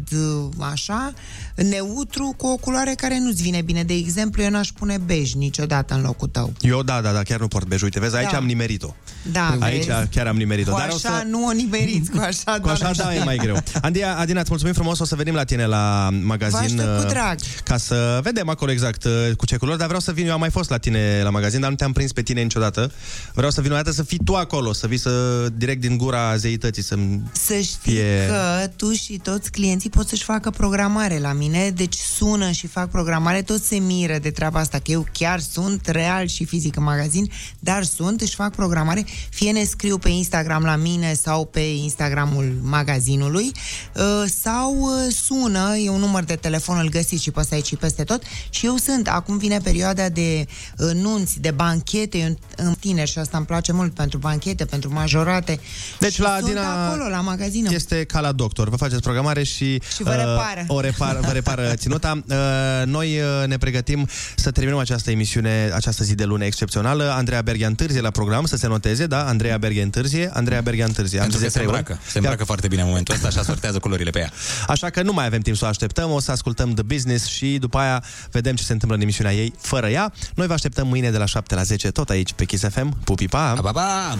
[0.72, 1.12] așa,
[1.54, 3.82] neutru, cu o culoare care nu-ți vine bine.
[3.82, 6.52] De exemplu, eu n-aș pune bej niciodată în locul tău.
[6.60, 7.82] Eu, da, da, da, chiar nu port bej.
[7.82, 8.36] Uite, vezi, aici Da.
[8.36, 8.94] am nimerit-o.
[9.32, 10.08] Da, Aici vezi?
[10.10, 10.70] chiar am nimerit-o.
[10.72, 11.24] Cu Dar o așa să...
[11.28, 13.56] nu o nimeriți, cu așa, Cu așa, doamne, da, e mai greu.
[13.82, 16.58] Andia, Adina, îți mulțumim frumos, o să venim la tine la magazin.
[16.76, 17.38] Vă aștept cu uh, drag.
[17.64, 20.40] Ca să vedem acolo exact uh, cu ce culori, dar vreau să vin, eu am
[20.40, 22.92] mai fost la tine la magazin, dar nu te-am prins pe tine niciodată.
[23.34, 26.36] Vreau să vin o dată să fii tu acolo, să vii să direct din gura
[26.36, 28.26] zeității, să-mi Să știi fie...
[28.28, 32.90] că tu și toți clienții pot să-și facă programare la mine, deci sună și fac
[32.90, 36.82] programare, toți se miră de treaba asta, că eu chiar sunt real și fizic în
[36.82, 41.60] magazin, dar sunt, își fac programare, fie ne scriu pe Instagram la mine sau pe
[41.60, 43.52] Instagramul magazinului,
[43.94, 47.76] uh, sau uh, sună, e un număr de telefon, îl găsiți și pe aici și
[47.76, 50.46] peste tot, și eu sunt, acum vine perioada de
[50.78, 54.92] uh, nunți, de banchete, eu în tineri și asta îmi place mult pentru banchete, pentru
[54.92, 55.60] majorate.
[55.98, 57.66] Deci Și la sunt Adina acolo, la magazin.
[57.66, 58.68] Este ca la doctor.
[58.76, 60.64] Vă faceți programare și, Și vă repară.
[60.66, 62.22] o repar, vă repară ținuta.
[62.28, 62.36] Uh,
[62.84, 67.12] noi uh, ne pregătim să terminăm această emisiune, această zi de luni excepțională.
[67.16, 69.26] Andreea Berghia întârzie la program, să se noteze, da?
[69.26, 71.18] Andreea Berghia întârzie, Andreea Berghia întârzie.
[71.18, 71.78] Am Pentru că zis se trei ori.
[71.78, 72.00] îmbracă.
[72.10, 74.30] Se îmbracă foarte bine în momentul ăsta și sortează culorile pe ea.
[74.68, 77.56] Așa că nu mai avem timp să o așteptăm, o să ascultăm The Business și
[77.60, 80.12] după aia vedem ce se întâmplă în emisiunea ei fără ea.
[80.34, 82.98] Noi vă așteptăm mâine de la 7 la 10, tot aici pe Kiss FM.
[83.04, 83.52] Pupi, pa!
[83.62, 84.18] Pa, pa!